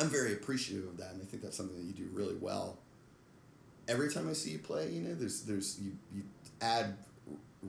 I'm 0.00 0.08
very 0.08 0.32
appreciative 0.32 0.88
of 0.88 0.96
that, 0.96 1.12
and 1.12 1.20
I 1.20 1.26
think 1.26 1.42
that's 1.42 1.54
something 1.58 1.76
that 1.76 1.84
you 1.84 1.92
do 1.92 2.08
really 2.14 2.36
well. 2.40 2.78
Every 3.88 4.12
time 4.12 4.28
I 4.28 4.32
see 4.32 4.50
you 4.50 4.58
play, 4.58 4.90
you 4.90 5.00
know, 5.02 5.14
there's 5.14 5.42
there's 5.42 5.78
you 5.80 5.92
you 6.14 6.22
add 6.60 6.96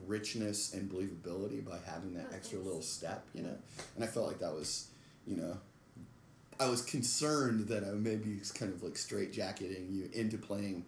richness 0.07 0.73
and 0.73 0.89
believability 0.91 1.63
by 1.65 1.77
having 1.85 2.13
that 2.15 2.27
Oh, 2.31 2.35
extra 2.35 2.59
little 2.59 2.81
step, 2.81 3.25
you 3.33 3.43
know. 3.43 3.55
And 3.95 4.03
I 4.03 4.07
felt 4.07 4.27
like 4.27 4.39
that 4.39 4.53
was, 4.53 4.87
you 5.25 5.37
know, 5.37 5.57
I 6.59 6.67
was 6.69 6.81
concerned 6.81 7.67
that 7.67 7.83
I 7.83 7.91
maybe 7.91 8.39
kind 8.53 8.73
of 8.73 8.83
like 8.83 8.97
straight 8.97 9.31
jacketing 9.33 9.87
you 9.91 10.09
into 10.13 10.37
playing, 10.37 10.85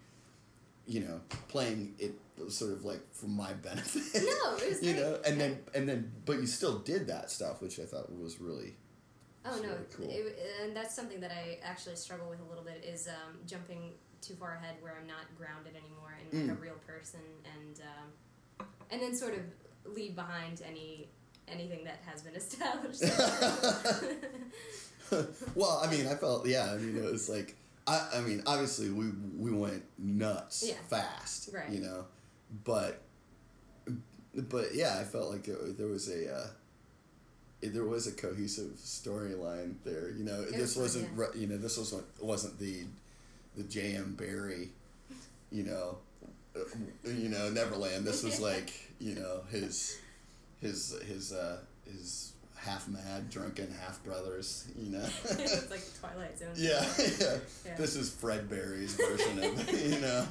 you 0.85 1.01
know, 1.01 1.21
playing 1.47 1.95
it 1.99 2.13
sort 2.49 2.71
of 2.71 2.85
like 2.85 3.01
for 3.13 3.27
my 3.27 3.53
benefit. 3.63 4.23
No, 4.23 4.55
it 4.57 4.69
was 4.69 4.83
you 4.83 4.93
great. 4.93 5.03
know, 5.03 5.19
and 5.25 5.39
then 5.39 5.59
and 5.75 5.87
then 5.87 6.11
but 6.25 6.39
you 6.39 6.47
still 6.47 6.79
did 6.79 7.07
that 7.07 7.31
stuff, 7.31 7.61
which 7.61 7.79
I 7.79 7.83
thought 7.83 8.11
was 8.17 8.39
really 8.39 8.75
Oh 9.45 9.55
no, 9.61 9.69
really 9.69 9.75
cool. 9.95 10.09
it, 10.09 10.37
and 10.63 10.75
that's 10.75 10.93
something 10.93 11.21
that 11.21 11.31
I 11.31 11.59
actually 11.63 11.95
struggle 11.95 12.29
with 12.29 12.41
a 12.41 12.43
little 12.49 12.63
bit 12.65 12.83
is 12.85 13.07
um, 13.07 13.37
jumping 13.45 13.91
too 14.21 14.36
far 14.36 14.56
ahead 14.56 14.75
where 14.82 14.95
I'm 14.99 15.08
not 15.08 15.25
grounded 15.38 15.73
anymore 15.75 16.15
and 16.19 16.49
like 16.49 16.49
Mm. 16.49 16.58
a 16.58 16.62
real 16.62 16.77
person, 16.86 17.19
and 17.56 17.82
um, 17.82 18.67
and 18.91 19.01
then 19.01 19.15
sort 19.15 19.34
of 19.34 19.41
leave 19.95 20.15
behind 20.15 20.62
any 20.67 21.08
anything 21.47 21.84
that 21.86 21.99
has 22.06 22.21
been 22.21 22.36
established. 22.43 23.03
well, 25.56 25.82
I 25.84 25.89
mean, 25.89 26.08
I 26.08 26.15
felt 26.15 26.47
yeah. 26.47 26.71
I 26.71 26.77
mean, 26.77 26.97
it 26.97 27.12
was 27.12 27.30
like 27.30 27.56
I. 27.88 28.10
I 28.15 28.21
mean, 28.21 28.43
obviously, 28.45 28.89
we 28.89 29.10
we 29.38 29.51
went 29.51 29.84
nuts 29.97 30.63
Yeah. 30.67 30.75
fast, 30.89 31.49
Right. 31.53 31.69
You 31.69 31.80
know, 31.82 32.06
but 32.65 33.01
but 34.36 34.73
yeah, 34.75 34.97
I 34.99 35.03
felt 35.03 35.32
like 35.32 35.47
it, 35.47 35.77
there 35.77 35.88
was 35.88 36.10
a. 36.10 36.34
Uh, 36.34 36.47
there 37.63 37.86
was 37.86 38.06
a 38.06 38.12
cohesive 38.12 38.73
storyline 38.75 39.75
there, 39.84 40.12
you 40.12 40.23
know. 40.23 40.41
It 40.41 40.51
this 40.51 40.75
was, 40.75 40.95
wasn't, 40.95 41.10
ru- 41.17 41.32
you 41.36 41.47
know, 41.47 41.58
this 41.58 41.75
wasn't 41.77 42.06
wasn't 42.21 42.60
the, 42.60 42.84
the 43.58 43.63
J.M. 43.63 44.15
Barrie, 44.17 44.70
you 45.52 45.63
know, 45.63 45.98
uh, 46.56 46.60
you 47.06 47.30
know 47.30 47.50
Neverland. 47.50 48.06
This 48.06 48.24
was 48.24 48.39
like, 48.39 48.72
you 49.00 49.15
know, 49.15 49.41
his, 49.50 49.98
his 50.62 50.96
his 51.08 51.34
uh 51.34 51.58
his 51.86 52.34
half 52.56 52.88
mad, 52.88 53.30
drunken 53.30 53.74
half 53.82 54.04
brothers, 54.04 54.67
you 54.78 54.91
know. 54.91 55.06
it's 55.24 55.72
like 55.72 55.82
Twilight 56.00 56.38
Zone. 56.38 56.50
yeah, 56.56 56.86
yeah. 57.20 57.38
Yeah. 57.65 57.76
This 57.76 57.96
is 57.96 58.10
Fred 58.10 58.50
Barrie's 58.50 58.96
version 58.96 59.39
of, 59.43 59.72
you 59.91 60.00
know. 60.00 60.26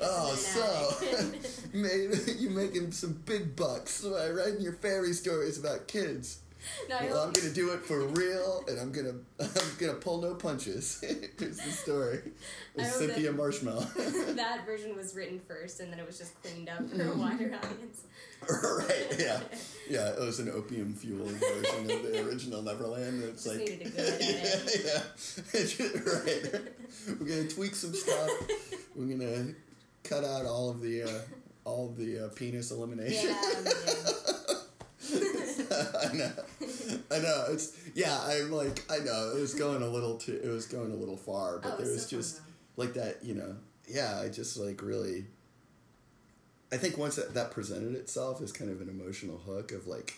Oh, 0.00 0.34
so 0.34 1.06
an 1.06 1.34
alley. 1.34 1.40
made 1.72 2.38
you 2.38 2.50
making 2.50 2.92
some 2.92 3.12
big 3.24 3.56
bucks 3.56 4.02
by 4.02 4.30
writing 4.30 4.60
your 4.60 4.74
fairy 4.74 5.12
stories 5.12 5.58
about 5.58 5.88
kids. 5.88 6.38
No, 6.88 6.96
well, 7.02 7.22
I'm 7.24 7.32
gonna 7.32 7.50
do 7.50 7.70
it 7.72 7.80
for 7.84 8.00
real, 8.08 8.62
and 8.68 8.78
I'm 8.78 8.92
gonna 8.92 9.14
I'm 9.40 9.48
gonna 9.78 9.94
pull 9.94 10.20
no 10.20 10.34
punches. 10.34 11.00
Here's 11.38 11.56
the 11.58 11.70
story. 11.70 12.20
With 12.74 12.86
Cynthia 12.86 13.30
that- 13.30 13.36
Marshmallow. 13.36 13.86
that 14.34 14.64
version 14.66 14.94
was 14.96 15.14
written 15.14 15.40
first, 15.48 15.80
and 15.80 15.90
then 15.92 15.98
it 15.98 16.06
was 16.06 16.18
just 16.18 16.40
cleaned 16.42 16.68
up 16.68 16.88
for 16.90 17.02
a 17.10 17.16
wider 17.16 17.54
audience. 17.54 18.02
right? 18.48 19.16
Yeah, 19.18 19.40
yeah. 19.88 20.08
It 20.10 20.20
was 20.20 20.40
an 20.40 20.50
opium 20.50 20.92
fueled 20.94 21.30
version 21.30 21.90
of 21.90 22.02
the 22.02 22.26
original 22.26 22.60
Neverland. 22.62 23.22
It's 23.24 23.44
Just 23.44 23.56
like 23.56 23.66
needed 23.68 23.86
a 23.86 23.90
good 23.90 24.20
edit. 24.20 25.78
yeah, 25.78 25.86
right. 26.12 26.62
We're 27.20 27.26
gonna 27.26 27.48
tweak 27.48 27.74
some 27.74 27.94
stuff. 27.94 28.30
We're 28.94 29.06
gonna 29.16 29.54
cut 30.02 30.24
out 30.24 30.44
all 30.44 30.68
of 30.70 30.80
the 30.82 31.02
uh, 31.04 31.08
all 31.64 31.88
of 31.88 31.96
the 31.96 32.26
uh, 32.26 32.28
penis 32.34 32.70
elimination. 32.70 33.30
Yeah, 33.30 33.64
yeah. 35.10 35.40
I 35.70 36.12
know. 36.16 36.32
I 37.10 37.18
know. 37.18 37.46
It's 37.50 37.76
yeah. 37.94 38.18
I'm 38.22 38.50
like 38.52 38.84
I 38.90 38.98
know. 38.98 39.32
It 39.36 39.40
was 39.40 39.54
going 39.54 39.82
a 39.82 39.88
little 39.88 40.16
too. 40.18 40.40
It 40.42 40.48
was 40.48 40.66
going 40.66 40.92
a 40.92 40.96
little 40.96 41.16
far, 41.16 41.58
but 41.58 41.72
Oh, 41.72 41.74
it 41.74 41.84
there 41.84 41.92
was 41.92 42.02
so 42.06 42.16
just 42.16 42.36
though. 42.38 42.42
like 42.84 42.94
that. 42.94 43.24
You 43.24 43.34
know. 43.34 43.56
Yeah. 43.88 44.20
I 44.20 44.28
just 44.28 44.56
like 44.56 44.82
really. 44.82 45.26
I 46.72 46.76
think 46.76 46.98
once 46.98 47.16
that, 47.16 47.34
that 47.34 47.50
presented 47.52 47.94
itself 47.94 48.40
as 48.42 48.50
kind 48.50 48.70
of 48.70 48.80
an 48.80 48.88
emotional 48.88 49.38
hook 49.38 49.70
of 49.72 49.86
like 49.86 50.14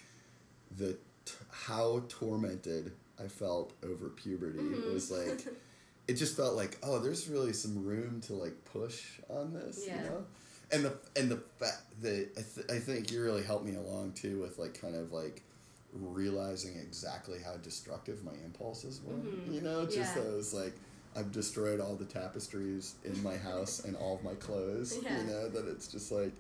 the 0.75 0.93
t- 1.25 1.35
how 1.51 2.05
tormented 2.09 2.93
I 3.23 3.29
felt 3.29 3.73
over 3.85 4.09
puberty 4.09 4.59
Mhm. 4.61 4.93
was 4.95 5.11
like 5.11 5.47
it 6.09 6.15
just 6.15 6.37
felt 6.37 6.55
like 6.55 6.79
oh 6.83 6.99
there's 6.99 7.29
really 7.29 7.53
some 7.53 7.85
room 7.85 8.21
to 8.23 8.35
like 8.35 8.65
push 8.65 9.03
on 9.29 9.53
this 9.53 9.85
Yeah. 9.87 10.03
you 10.03 10.09
know 10.09 10.25
and 10.73 10.85
the 10.85 10.93
and 11.17 11.31
the 11.31 11.37
fact 11.59 11.83
that 12.03 12.29
I, 12.37 12.43
th- 12.43 12.71
I 12.71 12.79
think 12.81 13.11
you 13.13 13.23
really 13.23 13.43
helped 13.45 13.65
me 13.65 13.77
along 13.77 14.13
too 14.13 14.41
with 14.41 14.59
like 14.59 14.81
kind 14.81 14.95
of 14.95 15.13
like 15.13 15.43
realizing 15.93 16.77
exactly 16.77 17.39
how 17.45 17.57
destructive 17.59 18.23
my 18.25 18.33
impulses 18.45 19.01
were 19.03 19.15
Mhm. 19.15 19.55
you 19.55 19.61
know 19.63 19.87
just 19.87 20.17
Yeah. 20.17 20.23
those 20.23 20.53
like 20.53 20.75
I've 21.15 21.33
destroyed 21.33 21.81
all 21.81 21.95
the 21.95 22.05
tapestries 22.05 22.95
in 23.05 23.23
my 23.23 23.37
house 23.37 23.85
and 23.85 23.97
all 23.97 24.17
of 24.17 24.23
my 24.25 24.35
clothes 24.35 24.99
Yeah. 25.03 25.19
you 25.19 25.25
know 25.25 25.49
that 25.49 25.67
it's 25.69 25.89
just 25.89 26.11
like 26.13 26.33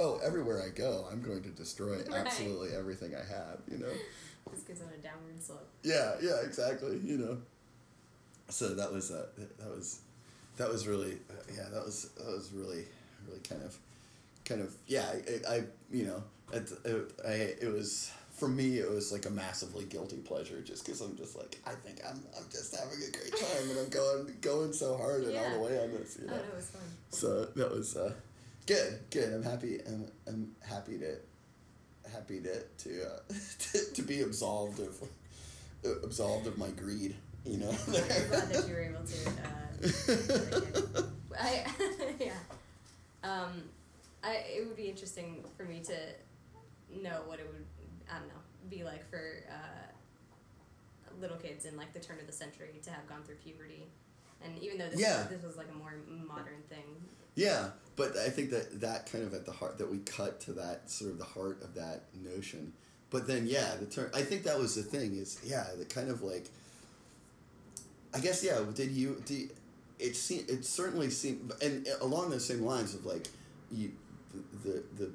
oh 0.00 0.18
everywhere 0.24 0.62
I 0.62 0.70
go 0.70 1.06
I'm 1.10 1.22
going 1.22 1.42
to 1.42 1.50
destroy 1.50 1.98
Right. 2.08 2.08
absolutely 2.14 2.74
everything 2.76 3.14
I 3.14 3.24
have 3.32 3.58
you 3.70 3.78
know 3.78 3.92
Just 4.52 4.68
goes 4.68 4.80
on 4.82 4.88
a 4.92 5.02
downward 5.02 5.42
slope. 5.42 5.68
yeah, 5.82 6.14
yeah, 6.22 6.40
exactly. 6.44 6.98
You 7.02 7.18
know. 7.18 7.38
So 8.50 8.74
that 8.74 8.92
was 8.92 9.10
uh, 9.10 9.26
that 9.58 9.68
was 9.68 10.00
that 10.58 10.68
was 10.68 10.86
really 10.86 11.14
uh, 11.30 11.32
yeah 11.56 11.68
that 11.72 11.82
was 11.84 12.10
that 12.18 12.26
was 12.26 12.52
really 12.52 12.84
really 13.26 13.40
kind 13.40 13.62
of 13.62 13.76
kind 14.44 14.60
of 14.60 14.74
yeah 14.86 15.06
I, 15.48 15.54
I 15.56 15.62
you 15.90 16.04
know 16.06 16.22
it, 16.52 16.70
it, 16.84 17.12
I 17.26 17.32
it 17.64 17.72
was 17.72 18.12
for 18.32 18.48
me 18.48 18.78
it 18.78 18.90
was 18.90 19.12
like 19.12 19.26
a 19.26 19.30
massively 19.30 19.84
guilty 19.84 20.16
pleasure 20.18 20.60
just 20.60 20.84
because 20.84 21.00
I'm 21.00 21.16
just 21.16 21.36
like 21.36 21.58
I 21.66 21.70
think 21.72 22.00
I'm 22.08 22.20
I'm 22.36 22.44
just 22.50 22.74
having 22.76 22.98
a 22.98 23.10
great 23.16 23.32
time 23.36 23.70
and 23.70 23.78
I'm 23.78 23.88
going 23.88 24.36
going 24.40 24.72
so 24.72 24.96
hard 24.96 25.24
and 25.24 25.36
all 25.36 25.50
the 25.50 25.58
way 25.60 25.80
on 25.82 25.92
this 25.92 26.18
you 26.20 26.26
Oh 26.28 26.32
know 26.32 26.36
no, 26.36 26.42
it 26.42 26.56
was 26.56 26.66
fun. 26.70 26.82
so 27.10 27.44
that 27.44 27.70
was 27.70 27.96
uh, 27.96 28.12
good 28.66 28.98
good 29.10 29.32
I'm 29.32 29.42
happy 29.42 29.80
I'm, 29.86 30.06
I'm 30.26 30.54
happy 30.68 30.98
to 30.98 31.16
happy 32.12 32.40
to 32.40 32.60
to, 32.60 33.06
uh, 33.06 33.18
to 33.58 33.78
to 33.94 34.02
be 34.02 34.20
absolved 34.22 34.80
of 34.80 35.00
absolved 36.02 36.46
of 36.46 36.58
my 36.58 36.68
greed 36.70 37.14
you 37.46 37.58
know 37.58 37.70
I'm 37.70 37.92
glad 37.92 38.48
that 38.50 38.64
you 38.68 38.74
were 38.74 38.80
able 38.80 39.04
to. 39.04 39.28
Uh, 39.28 41.02
I 41.40 41.64
yeah. 42.20 42.32
Um, 43.24 43.64
I 44.22 44.44
it 44.56 44.66
would 44.66 44.76
be 44.76 44.88
interesting 44.88 45.44
for 45.56 45.64
me 45.64 45.80
to 45.80 45.94
know 47.02 47.22
what 47.26 47.40
it 47.40 47.46
would 47.50 47.64
I 48.10 48.18
don't 48.18 48.28
know 48.28 48.34
be 48.70 48.84
like 48.84 49.08
for 49.10 49.20
uh, 49.50 51.14
little 51.20 51.36
kids 51.36 51.64
in 51.64 51.76
like 51.76 51.92
the 51.92 52.00
turn 52.00 52.18
of 52.20 52.26
the 52.26 52.32
century 52.32 52.80
to 52.82 52.90
have 52.90 53.06
gone 53.08 53.22
through 53.24 53.36
puberty, 53.36 53.88
and 54.44 54.56
even 54.62 54.78
though 54.78 54.88
this 54.88 55.00
Yeah. 55.00 55.26
this 55.28 55.42
was 55.42 55.56
like 55.56 55.68
a 55.70 55.74
more 55.74 55.94
modern 56.08 56.62
thing. 56.68 56.84
Yeah, 57.34 57.70
but 57.96 58.16
I 58.16 58.28
think 58.28 58.50
that 58.50 58.80
that 58.80 59.10
kind 59.10 59.24
of 59.24 59.34
at 59.34 59.44
the 59.44 59.52
heart 59.52 59.78
that 59.78 59.90
we 59.90 59.98
cut 59.98 60.40
to 60.42 60.52
that 60.52 60.88
sort 60.88 61.10
of 61.10 61.18
the 61.18 61.24
heart 61.24 61.62
of 61.62 61.74
that 61.74 62.02
notion. 62.14 62.72
But 63.10 63.26
then, 63.26 63.46
yeah, 63.46 63.74
the 63.76 63.86
turn, 63.86 64.10
I 64.14 64.22
think 64.22 64.42
that 64.44 64.58
was 64.58 64.74
the 64.74 64.82
thing. 64.82 65.16
Is 65.16 65.38
yeah, 65.44 65.66
the 65.78 65.84
kind 65.84 66.10
of 66.10 66.22
like. 66.22 66.46
I 68.12 68.20
guess 68.20 68.42
yeah. 68.44 68.60
Did 68.74 68.90
you? 68.92 69.22
Did, 69.26 69.50
it 69.98 70.16
seemed. 70.16 70.48
It 70.50 70.64
certainly 70.64 71.10
seemed, 71.10 71.52
and 71.62 71.86
along 72.00 72.30
those 72.30 72.46
same 72.46 72.62
lines 72.62 72.94
of 72.94 73.04
like, 73.06 73.28
you, 73.70 73.92
the 74.32 74.70
the 74.70 74.82
the, 74.96 75.10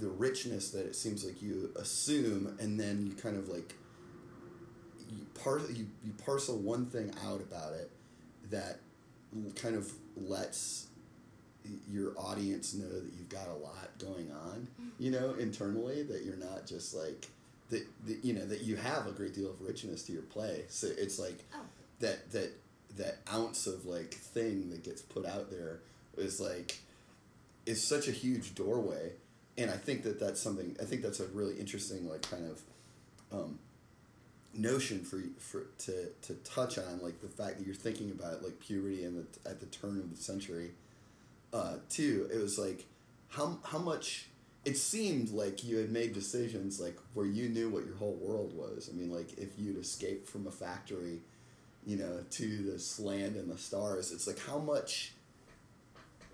the 0.00 0.08
richness 0.08 0.70
that 0.70 0.86
it 0.86 0.96
seems 0.96 1.24
like 1.24 1.42
you 1.42 1.70
assume, 1.76 2.56
and 2.60 2.78
then 2.78 3.06
you 3.06 3.12
kind 3.14 3.36
of 3.36 3.48
like. 3.48 3.74
You 5.10 5.26
par 5.34 5.60
you, 5.70 5.86
you 6.02 6.12
parcel 6.24 6.56
one 6.56 6.86
thing 6.86 7.12
out 7.26 7.40
about 7.42 7.74
it 7.74 7.90
that 8.50 8.78
kind 9.56 9.74
of 9.76 9.92
lets 10.16 10.86
your 11.90 12.12
audience 12.18 12.72
know 12.72 12.88
that 12.88 13.12
you've 13.18 13.28
got 13.28 13.46
a 13.48 13.54
lot 13.54 13.90
going 13.98 14.30
on, 14.32 14.66
you 14.98 15.10
know, 15.10 15.34
internally, 15.34 16.02
that 16.02 16.24
you're 16.24 16.36
not 16.36 16.66
just 16.66 16.94
like, 16.94 17.28
that, 17.70 17.86
that 18.06 18.24
you 18.24 18.32
know, 18.32 18.44
that 18.46 18.62
you 18.62 18.76
have 18.76 19.06
a 19.06 19.12
great 19.12 19.34
deal 19.34 19.50
of 19.50 19.60
richness 19.60 20.02
to 20.04 20.12
your 20.12 20.22
play. 20.22 20.64
So 20.68 20.86
it's 20.96 21.18
like 21.18 21.38
Oh. 21.54 21.58
that, 22.00 22.30
that, 22.32 22.52
that 22.96 23.18
ounce 23.32 23.66
of 23.66 23.86
like 23.86 24.14
thing 24.14 24.70
that 24.70 24.82
gets 24.84 25.02
put 25.02 25.26
out 25.26 25.50
there 25.50 25.80
is 26.16 26.40
like, 26.40 26.78
is 27.66 27.82
such 27.82 28.08
a 28.08 28.12
huge 28.12 28.54
doorway. 28.54 29.12
And 29.58 29.70
I 29.70 29.76
think 29.76 30.02
that 30.04 30.18
that's 30.18 30.40
something, 30.40 30.76
I 30.80 30.84
think 30.84 31.02
that's 31.02 31.20
a 31.20 31.26
really 31.26 31.56
interesting, 31.56 32.08
like, 32.08 32.22
kind 32.22 32.50
of, 32.50 32.62
um, 33.30 33.58
notion 34.54 35.00
for 35.00 35.22
for 35.38 35.62
to 35.78 36.08
to 36.20 36.34
touch 36.44 36.78
on 36.78 37.00
like 37.02 37.20
the 37.20 37.28
fact 37.28 37.58
that 37.58 37.66
you're 37.66 37.74
thinking 37.74 38.10
about 38.10 38.42
like 38.42 38.58
puberty 38.60 39.04
and 39.04 39.16
the, 39.16 39.50
at 39.50 39.60
the 39.60 39.66
turn 39.66 39.98
of 39.98 40.14
the 40.14 40.22
century 40.22 40.72
uh 41.52 41.76
too 41.88 42.28
it 42.32 42.36
was 42.36 42.58
like 42.58 42.84
how 43.28 43.58
how 43.64 43.78
much 43.78 44.26
it 44.64 44.76
seemed 44.76 45.30
like 45.30 45.64
you 45.64 45.78
had 45.78 45.90
made 45.90 46.12
decisions 46.12 46.80
like 46.80 46.96
where 47.14 47.26
you 47.26 47.48
knew 47.48 47.70
what 47.70 47.86
your 47.86 47.94
whole 47.96 48.18
world 48.20 48.52
was 48.54 48.90
i 48.92 48.96
mean 48.96 49.10
like 49.10 49.32
if 49.38 49.58
you'd 49.58 49.78
escaped 49.78 50.28
from 50.28 50.46
a 50.46 50.50
factory 50.50 51.20
you 51.86 51.96
know 51.96 52.20
to 52.30 52.46
this 52.62 52.98
land 53.00 53.36
and 53.36 53.50
the 53.50 53.58
stars 53.58 54.12
it's 54.12 54.26
like 54.26 54.38
how 54.40 54.58
much 54.58 55.12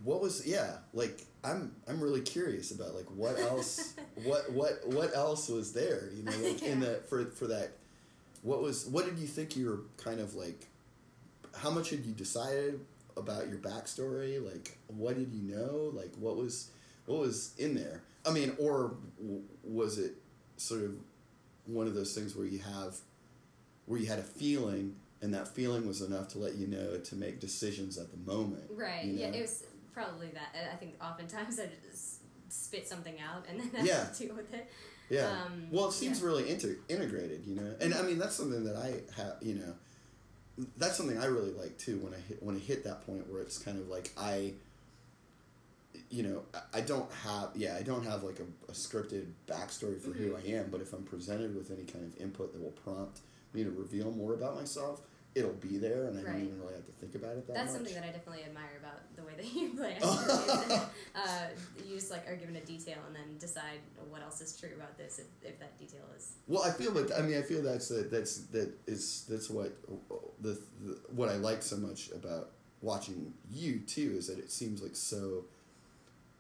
what 0.05 0.21
was 0.21 0.47
yeah 0.47 0.77
like 0.93 1.23
i'm 1.45 1.75
i'm 1.89 2.01
really 2.01 2.21
curious 2.21 2.71
about 2.71 2.95
like 2.95 3.07
what 3.11 3.39
else 3.39 3.95
what 4.25 4.51
what 4.53 4.87
what 4.89 5.15
else 5.17 5.49
was 5.49 5.73
there 5.73 6.11
you 6.15 6.23
know 6.23 6.33
like 6.43 6.63
in 6.63 6.81
Yeah. 6.83 6.89
the 6.89 6.95
for 7.09 7.25
for 7.27 7.47
that 7.49 7.73
what 8.43 8.63
was 8.63 8.87
what 8.87 9.05
did 9.07 9.19
you 9.19 9.27
think 9.27 9.57
you 9.57 9.67
were 9.69 9.81
kind 10.03 10.21
of 10.21 10.35
like 10.35 10.67
how 11.57 11.71
much 11.71 11.91
had 11.91 12.05
you 12.05 12.13
decided 12.13 12.81
about 13.17 13.49
your 13.49 13.59
backstory 13.59 14.45
like 14.45 14.79
what 14.87 15.17
did 15.17 15.33
you 15.33 15.43
know 15.43 15.91
like 15.95 16.15
what 16.19 16.37
was 16.37 16.71
what 17.07 17.19
was 17.19 17.55
in 17.59 17.75
there 17.75 18.03
i 18.27 18.31
mean 18.31 18.55
or 18.61 18.95
w- 19.19 19.43
was 19.65 19.99
it 19.99 20.13
sort 20.57 20.83
of 20.85 20.93
one 21.67 21.87
of 21.89 21.95
those 21.95 22.15
things 22.15 22.37
where 22.37 22.47
you 22.47 22.61
have 22.61 22.97
where 23.87 23.99
you 23.99 24.07
had 24.07 24.19
a 24.21 24.23
feeling 24.23 24.95
and 25.21 25.35
that 25.35 25.49
feeling 25.49 25.87
was 25.87 26.01
enough 26.03 26.29
to 26.29 26.39
let 26.39 26.55
you 26.55 26.67
know 26.67 26.97
to 26.99 27.17
make 27.17 27.41
decisions 27.41 27.99
at 27.99 28.11
the 28.11 28.17
moment 28.31 28.65
Right. 28.71 29.05
you 29.05 29.15
Yeah, 29.19 29.27
it 29.29 29.41
was 29.41 29.65
probably 29.93 30.29
that. 30.29 30.55
I 30.73 30.77
think 30.77 30.95
oftentimes 31.03 31.59
I 31.59 31.69
just 31.91 32.21
spit 32.51 32.87
something 32.89 33.17
out 33.21 33.45
and 33.49 33.61
then 33.61 33.71
I 33.77 33.85
Yeah. 33.85 34.05
have 34.05 34.17
to 34.19 34.27
deal 34.27 34.35
with 34.37 34.53
it. 34.55 34.71
Yeah. 35.11 35.27
Um, 35.45 35.69
well, 35.71 35.89
it 35.89 35.93
seems 35.93 36.21
yeah. 36.21 36.27
really 36.27 36.49
inter- 36.51 36.77
integrated, 36.89 37.45
you 37.47 37.55
know, 37.57 37.75
and 37.81 37.95
I 37.95 38.03
mean 38.03 38.19
that's 38.19 38.35
something 38.37 38.65
that 38.65 38.77
I 38.77 39.01
have, 39.21 39.37
you 39.41 39.55
know, 39.55 39.75
that's 40.77 40.97
something 40.97 41.19
I 41.19 41.27
really 41.27 41.53
like 41.53 41.79
too. 41.79 41.99
When 41.99 42.13
I 42.15 42.19
hit 42.19 42.43
when 42.43 42.57
I 42.57 42.59
hit 42.59 42.85
that 42.85 43.05
point 43.07 43.31
where 43.31 43.41
it's 43.41 43.59
kind 43.59 43.79
of 43.79 43.89
like 43.89 44.11
I, 44.17 44.53
you 46.11 46.23
know, 46.23 46.43
I- 46.75 46.81
don't 46.83 47.11
have 47.25 47.51
yeah 47.55 47.77
I 47.79 47.83
don't 47.83 48.05
have 48.05 48.23
like 48.23 48.39
a, 48.41 48.71
a 48.71 48.75
scripted 48.75 49.27
backstory 49.47 50.01
for 50.01 50.11
who 50.11 50.31
Mhm. 50.33 50.37
I 50.45 50.59
am, 50.59 50.71
but 50.71 50.81
if 50.81 50.93
I'm 50.93 51.03
presented 51.05 51.57
with 51.57 51.71
any 51.71 51.85
kind 51.85 52.05
of 52.05 52.21
input 52.21 52.53
that 52.53 52.63
will 52.63 52.71
prompt 52.73 53.21
me 53.55 53.65
to 53.65 53.71
reveal 53.71 54.11
more 54.11 54.35
about 54.35 54.55
myself, 54.57 55.01
it'll 55.35 55.53
be 55.53 55.79
there, 55.79 56.07
and 56.07 56.19
I 56.19 56.23
Right. 56.23 56.33
don't 56.33 56.45
even 56.47 56.61
really 56.61 56.75
have 56.75 56.87
to 56.87 56.93
think 56.93 57.15
about 57.15 57.37
it 57.37 57.47
that 57.47 57.55
That's 57.55 57.73
much. 57.73 57.77
something 57.77 57.95
that 57.95 58.05
I 58.05 58.11
definitely 58.13 58.45
admire 58.45 58.79
about 58.81 59.15
the 59.17 59.23
way 59.23 59.35
that 59.37 59.45
you 59.55 59.75
play. 59.75 59.97
uh, 61.15 61.47
you 61.87 61.95
just 61.95 62.11
like 62.11 62.29
are 62.29 62.37
given 62.37 62.57
a 62.57 62.61
detail 62.65 62.99
and 63.07 63.15
then 63.15 63.37
decide 63.39 63.81
what 64.11 64.23
else 64.23 64.41
is 64.41 64.59
true 64.59 64.71
about 64.75 64.97
this 64.99 65.19
if, 65.19 65.27
if 65.43 65.59
that 65.61 65.79
detail 65.79 66.05
is. 66.17 66.33
Well, 66.47 66.63
I 66.65 66.71
feel 66.71 66.93
that 66.93 67.13
I 67.17 67.23
mean 67.23 67.39
I 67.39 67.43
feel 67.43 67.63
that's 67.63 67.89
that 67.89 68.11
that's 68.11 68.39
that 68.49 68.73
is 68.87 69.27
that's 69.29 69.49
what 69.51 69.77
the, 70.41 70.59
the 70.85 70.99
what 71.15 71.29
I 71.29 71.37
like 71.37 71.63
so 71.63 71.77
much 71.77 72.11
about 72.11 72.51
watching 72.81 73.33
you 73.53 73.81
too 73.81 74.15
is 74.17 74.29
that 74.29 74.39
it 74.39 74.51
seems 74.51 74.83
like 74.83 74.97
so 74.97 75.45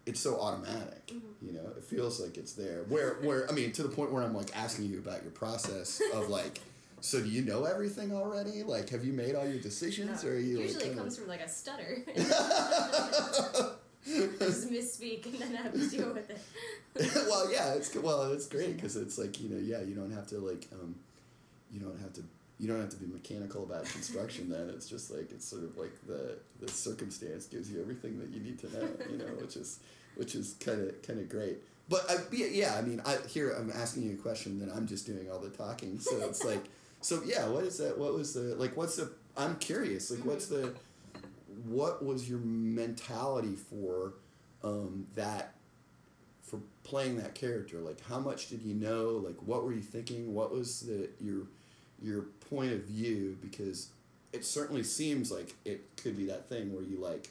it's 0.06 0.20
so 0.20 0.40
automatic. 0.40 1.06
Mm-hmm. 1.08 1.46
You 1.46 1.52
know, 1.52 1.68
it 1.76 1.84
feels 1.84 2.20
like 2.20 2.36
it's 2.38 2.52
there. 2.54 2.84
Where 2.88 3.14
where 3.22 3.48
I 3.48 3.52
mean 3.52 3.72
to 3.72 3.82
the 3.82 3.90
point 3.90 4.12
where 4.12 4.22
I'm 4.22 4.34
like 4.34 4.56
asking 4.56 4.86
you 4.86 4.98
about 4.98 5.22
your 5.22 5.32
process 5.32 6.00
of 6.14 6.28
like 6.30 6.60
so 7.00 7.20
do 7.20 7.28
you 7.28 7.42
know 7.42 7.64
everything 7.64 8.14
already? 8.14 8.62
Like 8.62 8.90
have 8.90 9.04
you 9.04 9.12
made 9.12 9.34
all 9.34 9.46
your 9.46 9.60
decisions 9.60 10.22
No, 10.22 10.30
or 10.30 10.32
are 10.34 10.38
you 10.38 10.60
usually 10.60 10.84
like, 10.84 10.92
it 10.92 10.98
comes 10.98 11.18
from 11.18 11.28
like 11.28 11.40
a 11.40 11.48
stutter. 11.48 12.02
just 14.38 14.70
misspeak 14.70 15.26
and 15.26 15.34
then 15.34 15.54
have 15.54 15.72
to 15.72 15.88
deal 15.88 16.12
with 16.12 16.30
it. 16.30 16.40
well, 17.28 17.50
yeah, 17.52 17.74
it's 17.74 17.94
well, 17.94 18.32
it's 18.32 18.46
great 18.46 18.76
because 18.76 18.96
it's 18.96 19.18
like 19.18 19.40
you 19.40 19.48
know, 19.48 19.58
yeah, 19.58 19.80
you 19.82 19.94
don't 19.94 20.12
have 20.12 20.26
to 20.28 20.38
like, 20.38 20.66
um, 20.72 20.94
you 21.72 21.80
don't 21.80 21.98
have 22.00 22.12
to, 22.14 22.22
you 22.58 22.68
don't 22.68 22.80
have 22.80 22.90
to 22.90 22.96
be 22.96 23.06
mechanical 23.06 23.64
about 23.64 23.84
construction. 23.84 24.48
then 24.48 24.70
it's 24.70 24.88
just 24.88 25.10
like 25.10 25.30
it's 25.30 25.46
sort 25.46 25.64
of 25.64 25.76
like 25.76 25.92
the 26.06 26.38
the 26.60 26.68
circumstance 26.70 27.46
gives 27.46 27.70
you 27.70 27.80
everything 27.80 28.18
that 28.18 28.30
you 28.30 28.40
need 28.40 28.58
to 28.60 28.66
know, 28.72 28.88
you 29.10 29.18
know, 29.18 29.26
which 29.40 29.56
is 29.56 29.80
which 30.16 30.34
is 30.34 30.54
kind 30.60 30.88
of 30.88 31.02
kind 31.02 31.18
of 31.18 31.28
great. 31.28 31.58
But 31.88 32.04
I, 32.10 32.16
yeah, 32.32 32.76
I 32.76 32.82
mean, 32.82 33.00
I 33.04 33.16
here 33.28 33.50
I'm 33.52 33.70
asking 33.70 34.04
you 34.04 34.14
a 34.14 34.16
question, 34.16 34.58
then 34.58 34.70
I'm 34.74 34.86
just 34.86 35.06
doing 35.06 35.30
all 35.30 35.38
the 35.38 35.50
talking. 35.50 35.98
So 35.98 36.16
it's 36.18 36.44
like, 36.44 36.64
so 37.00 37.22
yeah, 37.24 37.48
what 37.48 37.64
is 37.64 37.78
that? 37.78 37.98
What 37.98 38.14
was 38.14 38.34
the 38.34 38.54
like? 38.56 38.76
What's 38.76 38.96
the? 38.96 39.12
I'm 39.36 39.56
curious. 39.56 40.10
Like, 40.10 40.24
what's 40.24 40.46
the? 40.46 40.74
What 41.64 42.04
was 42.04 42.28
your 42.28 42.38
mentality 42.40 43.54
for 43.54 44.14
um, 44.62 45.06
that? 45.14 45.54
For 46.42 46.60
playing 46.82 47.18
that 47.18 47.34
character, 47.34 47.78
like 47.80 48.00
how 48.08 48.18
much 48.18 48.48
did 48.48 48.62
you 48.62 48.74
know? 48.74 49.22
Like, 49.22 49.36
what 49.44 49.64
were 49.64 49.72
you 49.72 49.82
thinking? 49.82 50.34
What 50.34 50.50
was 50.50 50.80
the 50.80 51.10
your 51.20 51.42
your 52.00 52.22
point 52.48 52.72
of 52.72 52.84
view? 52.84 53.36
Because 53.40 53.90
it 54.32 54.44
certainly 54.44 54.82
seems 54.82 55.30
like 55.30 55.54
it 55.64 55.84
could 56.02 56.16
be 56.16 56.26
that 56.26 56.48
thing 56.48 56.74
where 56.74 56.82
you 56.82 56.98
like 56.98 57.28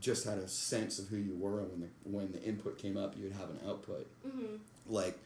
just 0.00 0.24
had 0.24 0.38
a 0.38 0.48
sense 0.48 0.98
of 0.98 1.08
who 1.08 1.16
you 1.16 1.34
were, 1.36 1.60
and 1.60 1.70
when 1.70 1.80
the 1.80 1.88
when 2.08 2.32
the 2.32 2.42
input 2.42 2.78
came 2.78 2.96
up, 2.96 3.16
you 3.16 3.24
would 3.24 3.32
have 3.32 3.50
an 3.50 3.60
output. 3.68 4.06
Mm-hmm. 4.26 4.56
Like, 4.86 5.18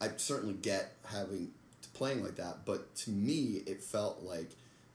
I 0.00 0.08
certainly 0.16 0.54
get 0.54 0.92
having 1.04 1.52
playing 1.86 2.22
like 2.22 2.36
that, 2.36 2.64
but 2.64 2.94
to 2.96 3.10
me, 3.10 3.62
it 3.66 3.82
felt 3.82 4.22
like 4.22 4.50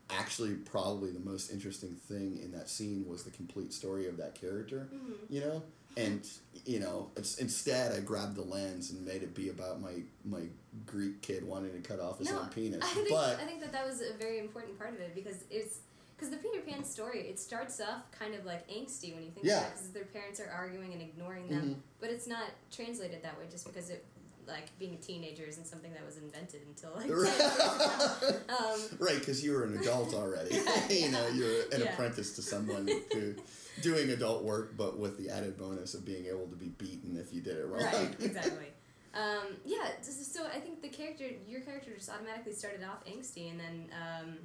actually 0.10 0.56
probably 0.56 1.12
the 1.12 1.20
most 1.20 1.52
interesting 1.52 1.96
thing 2.08 2.40
in 2.44 2.52
that 2.52 2.68
scene 2.70 3.06
was 3.08 3.24
the 3.24 3.32
complete 3.32 3.72
story 3.74 4.08
of 4.08 4.18
that 4.18 4.34
character. 4.40 4.88
Mm-hmm. 4.94 5.14
You 5.34 5.42
know, 5.42 5.64
and 5.98 6.28
you 6.66 6.80
know, 6.80 7.10
it's, 7.16 7.38
instead 7.38 7.92
I 7.96 8.00
grabbed 8.00 8.36
the 8.36 8.42
lens 8.44 8.92
and 8.92 9.06
made 9.06 9.24
it 9.24 9.34
be 9.36 9.50
about 9.50 9.82
my 9.82 10.02
my 10.26 10.42
Greek 10.86 11.22
kid 11.22 11.44
wanting 11.46 11.72
to 11.74 11.88
cut 11.88 12.00
off 12.00 12.20
his 12.20 12.30
No, 12.32 12.40
own 12.40 12.48
penis. 12.50 12.84
I 12.84 12.88
think, 12.94 13.10
but 13.10 13.40
I 13.40 13.46
think 13.46 13.62
that 13.62 13.72
that 13.72 13.86
was 13.86 14.02
a 14.02 14.14
very 14.14 14.40
important 14.40 14.78
part 14.78 14.94
of 14.94 15.00
it 15.00 15.14
because 15.16 15.44
it's 15.50 15.80
because 16.16 16.32
the 16.32 16.38
Peter 16.38 16.62
Pan 16.62 16.84
story 16.84 17.22
it 17.22 17.40
starts 17.40 17.80
off 17.80 18.02
kind 18.12 18.36
of 18.36 18.46
like 18.46 18.68
angsty 18.70 19.14
when 19.14 19.24
you 19.24 19.32
think 19.32 19.46
Yeah. 19.46 19.60
about 19.60 19.68
it 19.68 19.74
because 19.76 19.90
their 19.92 20.06
parents 20.06 20.40
are 20.40 20.50
arguing 20.50 20.92
and 20.94 21.02
ignoring 21.02 21.48
them, 21.48 21.76
Mhm. 21.76 21.82
but 22.02 22.10
it's 22.10 22.28
not 22.28 22.50
translated 22.72 23.22
that 23.24 23.38
way 23.40 23.46
just 23.50 23.66
because 23.66 23.90
it 23.90 24.04
like 24.50 24.78
being 24.80 24.94
a 24.94 24.98
teenager 24.98 25.44
isn't 25.44 25.66
something 25.66 25.94
that 25.94 26.06
was 26.06 26.18
invented 26.18 26.62
until 26.68 26.92
like 26.96 27.10
Right. 27.10 28.34
um, 28.50 28.80
Right, 29.00 29.20
because 29.20 29.44
you 29.44 29.54
were 29.54 29.64
an 29.64 29.78
adult 29.78 30.14
already. 30.14 30.56
Yeah, 30.66 30.90
you 30.90 31.12
know, 31.12 31.28
you're 31.28 31.62
an 31.72 31.82
Yeah. 31.82 31.94
apprentice 31.94 32.36
to 32.36 32.42
someone 32.42 32.90
who 33.14 33.36
doing 33.82 34.10
adult 34.10 34.44
work, 34.44 34.76
but 34.76 34.98
with 35.00 35.18
the 35.18 35.30
added 35.30 35.58
bonus 35.58 35.94
of 35.94 36.04
being 36.06 36.26
able 36.26 36.48
to 36.48 36.56
be 36.56 36.70
beaten 36.70 37.18
if 37.18 37.34
you 37.34 37.42
did 37.42 37.58
it 37.58 37.68
wrong. 37.68 37.84
right, 37.84 38.16
exactly. 38.20 38.68
Um, 39.14 39.56
yeah, 39.66 39.88
so, 40.02 40.12
so 40.12 40.48
I 40.48 40.60
think 40.60 40.82
the 40.82 40.90
character, 40.90 41.26
your 41.48 41.62
character, 41.62 41.92
just 41.96 42.10
automatically 42.10 42.54
started 42.54 42.84
off 42.84 43.04
angsty, 43.06 43.50
and 43.50 43.60
then 43.60 43.86
um, 43.94 44.38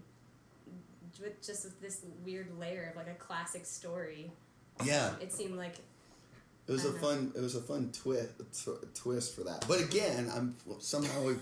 with 1.21 1.45
just 1.47 1.64
with 1.64 1.81
this 1.81 2.01
weird 2.25 2.49
layer 2.59 2.88
of 2.90 2.97
like 2.97 3.09
a 3.09 3.14
classic 3.19 3.67
story, 3.67 4.33
yeah, 4.85 5.11
it 5.21 5.33
seemed 5.33 5.57
like 5.57 5.77
it 6.66 6.72
was 6.72 6.85
a 6.85 6.92
know. 6.92 6.98
fun. 6.98 7.33
It 7.37 7.40
was 7.40 7.55
a 7.57 7.61
fun 7.61 7.90
twist 7.92 8.31
tw- 8.53 8.94
twist 8.94 9.35
for 9.37 9.44
that. 9.44 9.64
But 9.68 9.81
again, 9.81 10.31
I'm 10.35 10.57
somehow 10.81 11.22
we've, 11.22 11.40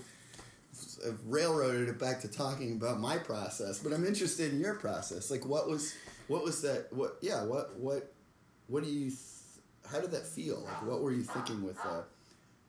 I've 1.06 1.20
railroaded 1.26 1.88
it 1.88 1.98
back 1.98 2.20
to 2.22 2.28
talking 2.28 2.72
about 2.72 2.98
my 3.00 3.18
process. 3.18 3.78
But 3.78 3.92
I'm 3.92 4.04
interested 4.04 4.52
in 4.52 4.60
your 4.60 4.74
process. 4.74 5.30
Like, 5.30 5.46
what 5.46 5.68
was 5.68 5.94
what 6.28 6.42
was 6.42 6.62
that? 6.62 6.88
What 6.92 7.18
yeah? 7.20 7.44
What 7.44 7.78
what 7.78 8.12
what 8.66 8.82
do 8.82 8.90
you? 8.90 9.10
Th- 9.10 9.18
how 9.90 10.00
did 10.00 10.10
that 10.12 10.26
feel? 10.26 10.60
Like, 10.64 10.86
what 10.86 11.02
were 11.02 11.12
you 11.12 11.22
thinking 11.22 11.62
with 11.62 11.78
uh, 11.84 12.02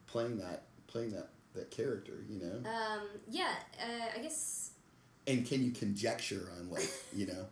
playing 0.07 0.37
that 0.39 0.63
playing 0.87 1.11
that 1.11 1.29
that 1.55 1.71
character? 1.71 2.23
You 2.29 2.39
know. 2.39 2.69
Um, 2.69 3.07
yeah, 3.29 3.53
uh, 3.81 4.17
I 4.19 4.21
guess. 4.21 4.71
and 5.25 5.45
can 5.45 5.63
you 5.63 5.71
conjecture 5.71 6.49
on 6.59 6.69
like 6.69 6.89
you 7.15 7.25
know 7.27 7.45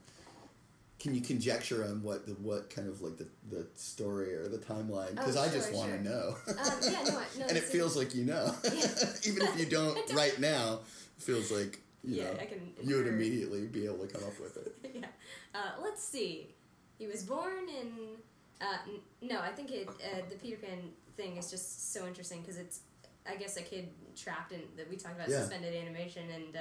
can 1.02 1.16
you 1.16 1.22
conjecture 1.22 1.84
on 1.84 2.04
what 2.04 2.26
the 2.28 2.34
what 2.34 2.70
kind 2.70 2.88
of 2.88 3.02
like 3.02 3.18
the, 3.18 3.28
the 3.50 3.66
story 3.76 4.34
or 4.36 4.48
the 4.48 4.58
timeline 4.60 5.12
because 5.16 5.36
Oh, 5.36 5.42
i 5.42 5.50
just 5.50 5.74
want 5.74 5.92
to 5.92 6.04
sure. 6.04 6.12
know 6.12 6.36
Um, 6.48 6.72
yeah, 6.84 7.04
no, 7.06 7.12
no. 7.40 7.46
and 7.50 7.58
it 7.58 7.64
feels 7.64 7.98
like 7.98 8.14
you 8.14 8.24
know 8.26 8.54
even 9.26 9.42
if 9.44 9.60
you 9.60 9.66
don't 9.66 9.98
right 10.14 10.40
now 10.40 10.80
it 11.18 11.24
feels 11.24 11.52
like 11.52 11.80
you 12.04 12.18
yeah, 12.18 12.24
know 12.26 12.38
I 12.42 12.46
can. 12.46 12.74
you 12.84 12.96
would 12.98 13.08
immediately 13.08 13.66
be 13.68 13.86
able 13.86 14.06
to 14.06 14.14
come 14.14 14.24
up 14.24 14.40
with 14.40 14.58
it 14.58 14.76
yeah. 14.96 15.08
Uh, 15.54 15.72
let's 15.84 16.04
see. 16.04 16.48
He 16.98 17.08
was 17.08 17.24
born 17.24 17.68
in. 17.70 17.88
Uh, 18.62 18.78
n- 18.88 19.28
no, 19.30 19.40
I 19.40 19.50
think 19.50 19.72
it. 19.72 19.88
Uh, 19.90 20.22
the 20.30 20.36
Peter 20.36 20.58
Pan 20.58 20.80
thing 21.18 21.38
is 21.38 21.50
just 21.52 21.94
so 21.94 22.08
interesting 22.08 22.42
because 22.42 22.58
it's. 22.58 22.80
I 23.30 23.36
guess 23.36 23.58
a 23.58 23.62
kid 23.62 23.90
trapped 24.22 24.52
in 24.52 24.62
that 24.78 24.90
we 24.90 24.96
talked 24.96 25.16
about 25.16 25.30
Yeah. 25.30 25.40
suspended 25.42 25.74
animation 25.76 26.24
and. 26.30 26.56
Uh, 26.56 26.60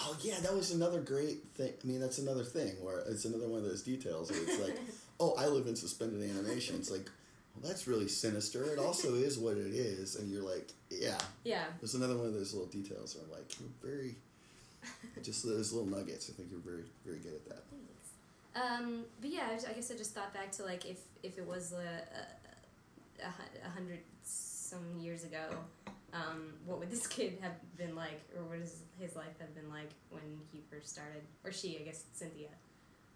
oh 0.00 0.16
yeah 0.22 0.38
that 0.40 0.54
was 0.54 0.70
another 0.70 1.00
great 1.00 1.38
thing 1.56 1.72
i 1.82 1.86
mean 1.86 2.00
that's 2.00 2.18
another 2.18 2.44
thing 2.44 2.72
where 2.82 2.98
it's 3.00 3.24
another 3.24 3.48
one 3.48 3.58
of 3.58 3.64
those 3.64 3.82
details 3.82 4.30
where 4.30 4.40
it's 4.42 4.58
like 4.60 4.78
oh 5.20 5.34
i 5.38 5.46
live 5.46 5.66
in 5.66 5.76
suspended 5.76 6.22
animation 6.30 6.76
it's 6.76 6.90
like 6.90 7.08
well 7.54 7.68
that's 7.68 7.86
really 7.86 8.08
sinister 8.08 8.64
it 8.72 8.78
also 8.78 9.14
is 9.28 9.38
what 9.38 9.56
it 9.56 9.72
is 9.74 10.16
and 10.16 10.30
you're 10.30 10.42
like 10.42 10.70
yeah 10.90 11.18
yeah. 11.44 11.64
There's 11.80 11.94
another 11.94 12.16
one 12.16 12.26
of 12.26 12.34
those 12.34 12.52
little 12.54 12.68
details 12.68 13.14
where 13.16 13.24
I'm 13.24 13.30
like, 13.30 13.48
you're 13.58 13.68
very, 13.82 14.16
just 15.22 15.44
those 15.46 15.72
little 15.72 15.88
nuggets. 15.88 16.28
I 16.30 16.32
think 16.36 16.50
you're 16.50 16.60
very, 16.60 16.84
very 17.04 17.18
good 17.18 17.32
at 17.34 17.44
that. 17.48 17.62
Um, 18.60 19.04
but 19.20 19.30
yeah, 19.30 19.48
I, 19.68 19.72
guess 19.72 19.90
I 19.90 19.96
just 19.96 20.12
thought 20.14 20.34
back 20.34 20.50
to 20.52 20.64
like 20.64 20.84
if 20.84 20.98
if 21.22 21.38
it 21.38 21.46
was 21.46 21.72
a, 21.72 21.76
a, 21.76 23.26
a, 23.26 23.30
hu- 23.30 23.66
a 23.66 23.70
hundred 23.70 24.00
some 24.24 24.84
years 24.98 25.24
ago, 25.24 25.44
um, 26.12 26.52
what 26.66 26.78
would 26.78 26.90
this 26.90 27.06
kid 27.16 27.38
have 27.40 27.52
been 27.76 27.94
like, 27.94 28.20
or 28.36 28.42
what 28.44 28.60
does 28.60 28.80
his 28.98 29.16
life 29.16 29.38
have 29.40 29.54
been 29.54 29.68
like 29.70 29.90
when 30.10 30.22
he 30.52 30.60
first 30.70 30.88
started, 30.88 31.22
or 31.44 31.52
she, 31.52 31.78
I 31.80 31.82
guess 31.84 32.04
Cynthia. 32.12 32.48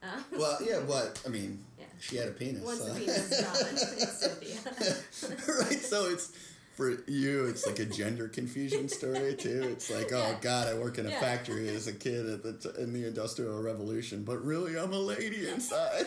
Uh, 0.03 0.21
Well, 0.33 0.59
yeah, 0.63 0.81
but 0.87 1.21
I 1.27 1.29
mean, 1.29 1.65
Yeah. 1.79 1.85
she 2.01 2.17
had 2.17 2.29
a 2.29 2.33
penis. 2.33 2.63
once 2.63 2.79
so- 2.81 2.93
the 2.93 3.01
penis 3.01 3.31
is 3.31 3.41
gone, 3.41 4.09
Cynthia. 5.11 5.55
right, 5.61 5.81
so 5.81 6.07
it's 6.11 6.33
for 6.77 6.91
you. 7.07 7.45
It's 7.47 7.67
like 7.67 7.79
a 7.79 7.85
gender 7.85 8.27
confusion 8.29 8.89
story 8.89 9.35
too. 9.37 9.63
It's 9.73 9.91
like, 9.91 10.13
oh 10.13 10.19
Yeah. 10.19 10.39
God, 10.41 10.69
I 10.69 10.75
work 10.75 10.99
in 10.99 11.07
a 11.07 11.11
Yeah. 11.11 11.21
factory 11.21 11.69
as 11.69 11.87
a 11.87 11.93
kid 11.93 12.27
at 12.29 12.43
the 12.43 12.53
t- 12.55 12.83
in 12.83 12.93
the 12.93 13.07
Industrial 13.07 13.63
Revolution, 13.63 14.25
but 14.25 14.45
really, 14.45 14.77
I'm 14.77 14.93
a 14.93 14.99
lady 14.99 15.49
inside. 15.49 16.07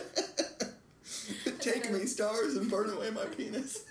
Take 1.60 1.90
me, 1.90 2.04
stars, 2.06 2.56
and 2.56 2.70
burn 2.70 2.90
away 2.90 3.10
my 3.10 3.24
penis. 3.24 3.82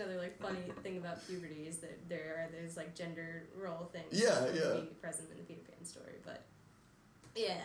Another 0.00 0.18
like 0.18 0.40
funny 0.40 0.60
thing 0.82 0.96
about 0.96 1.26
puberty 1.26 1.66
is 1.68 1.78
that 1.78 2.08
there 2.08 2.36
are 2.38 2.48
there's 2.50 2.76
like 2.76 2.94
gender 2.94 3.44
role 3.54 3.90
things 3.92 4.06
Yeah, 4.10 4.40
that 4.40 4.54
yeah. 4.54 4.80
be 4.80 4.86
present 5.00 5.28
in 5.30 5.36
the 5.38 5.42
Peter 5.44 5.60
Pan 5.68 5.84
story, 5.84 6.14
but 6.24 6.42
yeah, 7.36 7.60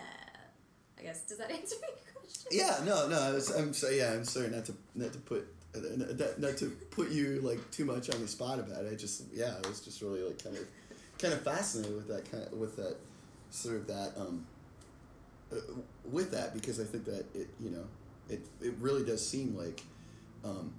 I 0.99 1.03
guess 1.03 1.21
does 1.21 1.37
that 1.37 1.49
answer 1.57 1.75
your 1.75 2.21
question? 2.21 2.49
Yeah, 2.51 2.79
no, 2.85 3.07
no. 3.07 3.19
I 3.19 3.31
was, 3.31 3.51
I'm 3.51 3.73
so 3.73 3.89
yeah. 3.89 4.11
I'm 4.11 4.25
sorry 4.25 4.49
not 4.49 4.65
to 4.65 4.73
not 4.95 5.13
to 5.13 5.19
put 5.19 5.47
not, 5.75 6.39
not 6.39 6.57
to 6.57 6.71
put 6.91 7.09
you 7.09 7.39
like 7.41 7.71
too 7.71 7.85
much 7.85 8.09
on 8.13 8.19
the 8.19 8.27
spot 8.27 8.59
about 8.59 8.83
it. 8.83 8.91
I 8.91 8.95
just 8.95 9.23
yeah, 9.33 9.53
I 9.63 9.67
was 9.67 9.79
just 9.79 10.01
really 10.01 10.21
like 10.21 10.43
kind 10.43 10.57
of 10.57 10.67
kind 11.19 11.33
of 11.33 11.41
fascinated 11.41 11.95
with 11.95 12.07
that 12.09 12.29
kind 12.29 12.43
of 12.43 12.53
with 12.53 12.75
that 12.75 12.97
sort 13.49 13.75
of 13.77 13.87
that 13.87 14.11
um 14.17 14.45
uh, 15.53 15.55
with 16.11 16.31
that 16.31 16.53
because 16.53 16.81
I 16.81 16.83
think 16.83 17.05
that 17.05 17.25
it 17.33 17.47
you 17.61 17.69
know 17.69 17.85
it 18.29 18.45
it 18.61 18.73
really 18.79 19.05
does 19.05 19.25
seem 19.25 19.55
like 19.55 19.83
um 20.43 20.73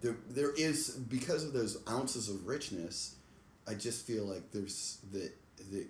there 0.00 0.16
there 0.28 0.52
is 0.52 0.90
because 0.90 1.44
of 1.44 1.52
those 1.52 1.78
ounces 1.88 2.28
of 2.28 2.46
richness. 2.46 3.16
I 3.68 3.74
just 3.74 4.06
feel 4.06 4.24
like 4.24 4.52
there's 4.52 4.98
the 5.12 5.30
the 5.70 5.86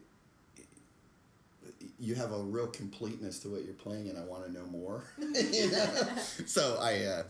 you 1.98 2.14
have 2.14 2.32
a 2.32 2.38
real 2.38 2.66
completeness 2.66 3.38
to 3.40 3.48
what 3.48 3.64
you're 3.64 3.74
playing, 3.74 4.08
and 4.08 4.18
I 4.18 4.22
want 4.22 4.44
to 4.46 4.52
know 4.52 4.66
more. 4.66 5.04
you 5.18 5.70
know? 5.70 5.86
So 6.46 6.78
I 6.80 7.02
uh, 7.04 7.22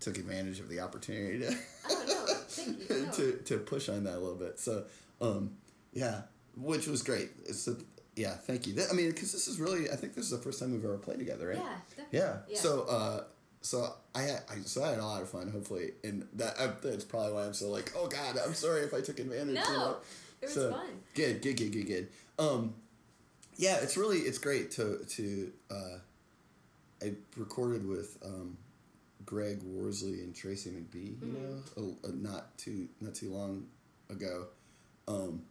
took 0.00 0.18
advantage 0.18 0.60
of 0.60 0.68
the 0.68 0.80
opportunity 0.80 1.40
to 1.40 1.56
Oh 1.90 2.04
no. 2.88 2.96
No. 2.96 3.12
to 3.12 3.32
to 3.44 3.58
push 3.58 3.88
on 3.88 4.04
that 4.04 4.16
a 4.16 4.20
little 4.20 4.34
bit. 4.34 4.58
So 4.58 4.84
um, 5.20 5.56
yeah, 5.92 6.22
which 6.56 6.86
was 6.86 7.02
great. 7.02 7.30
So 7.54 7.76
yeah, 8.18 8.32
thank 8.34 8.66
you. 8.66 8.74
I 8.90 8.94
mean, 8.94 9.10
because 9.10 9.32
this 9.32 9.46
is 9.46 9.60
really, 9.60 9.90
I 9.90 9.96
think 9.96 10.14
this 10.14 10.24
is 10.24 10.30
the 10.32 10.38
first 10.38 10.58
time 10.58 10.72
we've 10.72 10.84
ever 10.84 10.98
played 10.98 11.18
together, 11.20 11.48
right? 11.48 11.58
Yeah, 11.58 11.76
definitely. 11.88 12.18
Yeah. 12.18 12.36
Yeah. 12.48 12.58
So, 12.58 12.82
uh, 12.82 13.24
so 13.68 13.92
I, 14.14 14.22
had, 14.22 14.40
I 14.50 14.54
so 14.64 14.82
I 14.82 14.90
had 14.90 14.98
a 14.98 15.04
lot 15.04 15.20
of 15.22 15.28
fun. 15.28 15.50
Hopefully, 15.50 15.90
and 16.02 16.26
that 16.34 16.54
uh, 16.58 16.72
that's 16.82 17.04
probably 17.04 17.32
why 17.34 17.44
I'm 17.44 17.52
so 17.54 17.68
like, 17.70 17.92
oh 17.96 18.06
God, 18.06 18.38
I'm 18.44 18.54
sorry 18.54 18.82
if 18.82 18.94
I 18.94 19.00
took 19.02 19.18
advantage. 19.20 19.48
you 19.48 19.54
know? 19.54 19.62
No, 19.78 19.96
it 20.40 20.46
was 20.46 20.54
So, 20.54 20.70
fun. 20.72 20.86
Good, 21.14 21.42
good, 21.42 21.56
good, 21.56 21.72
good, 21.72 21.86
good. 21.86 22.08
Um, 22.38 22.74
yeah, 23.56 23.76
it's 23.82 23.96
really 23.96 24.18
it's 24.20 24.38
great 24.38 24.70
to 24.72 25.04
to. 25.16 25.52
Uh, 25.70 25.98
I 27.02 27.12
recorded 27.36 27.86
with 27.86 28.16
um, 28.24 28.56
Greg 29.26 29.62
Worsley 29.62 30.20
and 30.24 30.34
Tracy 30.34 30.70
McBee. 30.70 31.20
You 31.20 31.26
Mm-hmm. 31.26 31.82
know, 31.82 31.96
a, 32.04 32.08
a 32.08 32.12
not 32.12 32.56
too 32.58 32.88
not 33.00 33.14
too 33.14 33.30
long 33.32 33.66
ago. 34.10 34.46
Um, 35.06 35.42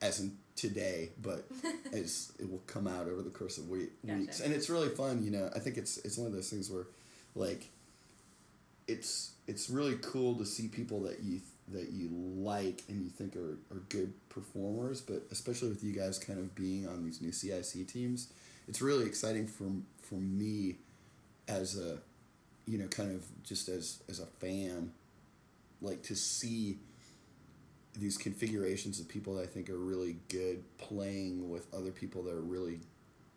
as 0.00 0.20
in 0.20 0.36
today, 0.56 1.10
but 1.20 1.46
as 1.92 2.32
it 2.38 2.50
will 2.50 2.62
come 2.66 2.86
out 2.86 3.08
over 3.08 3.20
the 3.22 3.30
course 3.30 3.58
of 3.58 3.68
week, 3.68 3.90
Gotcha. 4.06 4.18
weeks, 4.18 4.40
and 4.40 4.54
it's 4.54 4.70
really 4.70 4.88
fun. 4.88 5.22
You 5.22 5.30
know, 5.30 5.50
I 5.54 5.58
think 5.58 5.76
it's 5.76 5.98
it's 5.98 6.16
one 6.16 6.26
of 6.28 6.32
those 6.32 6.48
things 6.48 6.70
where, 6.70 6.86
like, 7.36 7.70
it's 8.88 9.32
it's 9.46 9.70
really 9.70 9.96
cool 10.02 10.34
to 10.36 10.46
see 10.46 10.68
people 10.68 11.00
that 11.02 11.20
you 11.22 11.40
that 11.68 11.90
you 11.90 12.08
like 12.10 12.82
and 12.88 13.02
you 13.02 13.10
think 13.10 13.36
are, 13.36 13.58
are 13.72 13.80
good 13.88 14.12
performers, 14.28 15.00
but 15.00 15.22
especially 15.30 15.68
with 15.68 15.82
you 15.82 15.92
guys 15.92 16.18
kind 16.18 16.38
of 16.38 16.54
being 16.54 16.86
on 16.86 17.04
these 17.04 17.20
new 17.20 17.32
CIC 17.32 17.88
teams, 17.88 18.32
it's 18.68 18.80
really 18.80 19.06
exciting 19.06 19.46
for 19.46 19.70
for 20.02 20.16
me 20.16 20.76
as 21.48 21.78
a 21.78 21.98
you 22.66 22.78
know 22.78 22.86
kind 22.88 23.12
of 23.12 23.24
just 23.44 23.68
as 23.68 24.02
as 24.08 24.20
a 24.20 24.26
fan 24.26 24.92
like 25.82 26.02
to 26.02 26.16
see 26.16 26.78
these 27.98 28.18
configurations 28.18 29.00
of 29.00 29.08
people 29.08 29.34
that 29.34 29.42
I 29.42 29.46
think 29.46 29.70
are 29.70 29.78
really 29.78 30.16
good 30.28 30.62
playing 30.78 31.50
with 31.50 31.72
other 31.74 31.90
people 31.90 32.22
that 32.24 32.34
are 32.34 32.40
really 32.40 32.80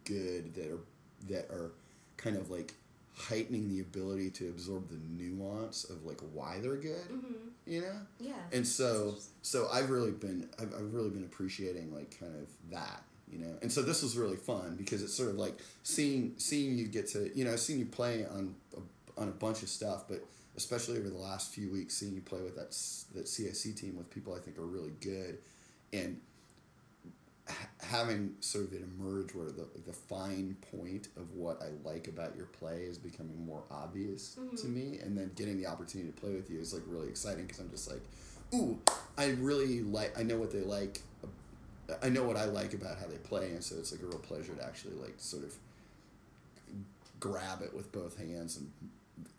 good 0.05 0.53
that 0.55 0.67
are 0.67 0.79
that 1.27 1.51
are 1.51 1.71
kind 2.17 2.35
of 2.35 2.49
like 2.49 2.73
heightening 3.19 3.67
the 3.69 3.81
ability 3.81 4.29
to 4.31 4.47
absorb 4.49 4.89
the 4.89 4.97
nuance 5.09 5.83
of 5.83 6.05
like 6.05 6.21
why 6.33 6.59
they're 6.61 6.77
good 6.77 7.09
Mm-hmm. 7.11 7.33
you 7.65 7.81
know 7.81 7.97
Yeah. 8.19 8.33
and 8.53 8.65
so 8.65 9.15
so 9.41 9.67
i've 9.73 9.89
really 9.89 10.11
been 10.11 10.47
I've, 10.59 10.73
I've 10.73 10.93
really 10.93 11.09
been 11.09 11.23
appreciating 11.25 11.93
like 11.93 12.17
kind 12.19 12.33
of 12.35 12.47
that 12.71 13.03
you 13.31 13.39
know 13.39 13.53
and 13.61 13.71
so 13.71 13.81
this 13.81 14.01
was 14.01 14.17
really 14.17 14.37
fun 14.37 14.75
because 14.77 15.03
it's 15.03 15.13
sort 15.13 15.29
of 15.29 15.35
like 15.35 15.57
seeing 15.83 16.33
seeing 16.37 16.77
you 16.77 16.87
get 16.87 17.07
to 17.09 17.29
you 17.37 17.43
know 17.45 17.55
i've 17.57 17.79
you 17.79 17.85
play 17.85 18.25
on 18.25 18.55
a, 18.77 19.21
on 19.21 19.27
a 19.27 19.31
bunch 19.31 19.63
of 19.63 19.69
stuff 19.69 20.05
but 20.07 20.23
especially 20.55 20.97
over 20.97 21.09
the 21.09 21.17
last 21.17 21.53
few 21.53 21.69
weeks 21.71 21.95
seeing 21.95 22.13
you 22.15 22.21
play 22.21 22.41
with 22.41 22.55
that 22.55 22.69
that 23.13 23.27
cic 23.27 23.75
team 23.75 23.95
with 23.97 24.09
people 24.09 24.33
i 24.33 24.39
think 24.39 24.57
are 24.57 24.65
really 24.65 24.93
good 25.01 25.37
and 25.93 26.19
having 27.89 28.35
sort 28.39 28.65
of 28.65 28.73
it 28.73 28.83
emerge 28.83 29.33
where 29.33 29.47
the 29.51 29.65
the 29.85 29.93
fine 29.93 30.55
point 30.71 31.07
of 31.17 31.33
what 31.33 31.61
I 31.61 31.69
like 31.87 32.07
about 32.07 32.35
your 32.35 32.45
play 32.45 32.83
is 32.83 32.97
becoming 32.97 33.43
more 33.45 33.63
obvious 33.71 34.35
to 34.57 34.67
Mhm. 34.67 34.73
me, 34.73 34.99
and 34.99 35.17
then 35.17 35.31
getting 35.35 35.57
the 35.57 35.65
opportunity 35.65 36.11
to 36.11 36.21
play 36.21 36.33
with 36.33 36.49
you 36.49 36.59
is 36.59 36.73
like 36.73 36.83
really 36.87 37.09
exciting 37.09 37.45
because 37.45 37.59
I'm 37.59 37.69
just 37.71 37.89
like, 37.89 38.01
ooh, 38.53 38.79
I 39.17 39.31
really 39.31 39.81
like. 39.81 40.17
I 40.17 40.23
know 40.23 40.37
what 40.37 40.51
they 40.51 40.61
like. 40.61 41.01
I 42.03 42.09
know 42.09 42.23
what 42.23 42.37
I 42.37 42.45
like 42.45 42.73
about 42.75 42.99
how 42.99 43.07
they 43.07 43.17
play, 43.17 43.51
and 43.51 43.63
so 43.63 43.75
it's 43.77 43.91
like 43.91 44.01
a 44.03 44.05
real 44.05 44.19
pleasure 44.19 44.53
to 44.53 44.63
actually 44.63 44.95
like 44.95 45.15
sort 45.17 45.43
of 45.43 45.55
grab 47.19 47.61
it 47.61 47.73
with 47.73 47.91
both 47.91 48.17
hands 48.17 48.57
and 48.57 48.71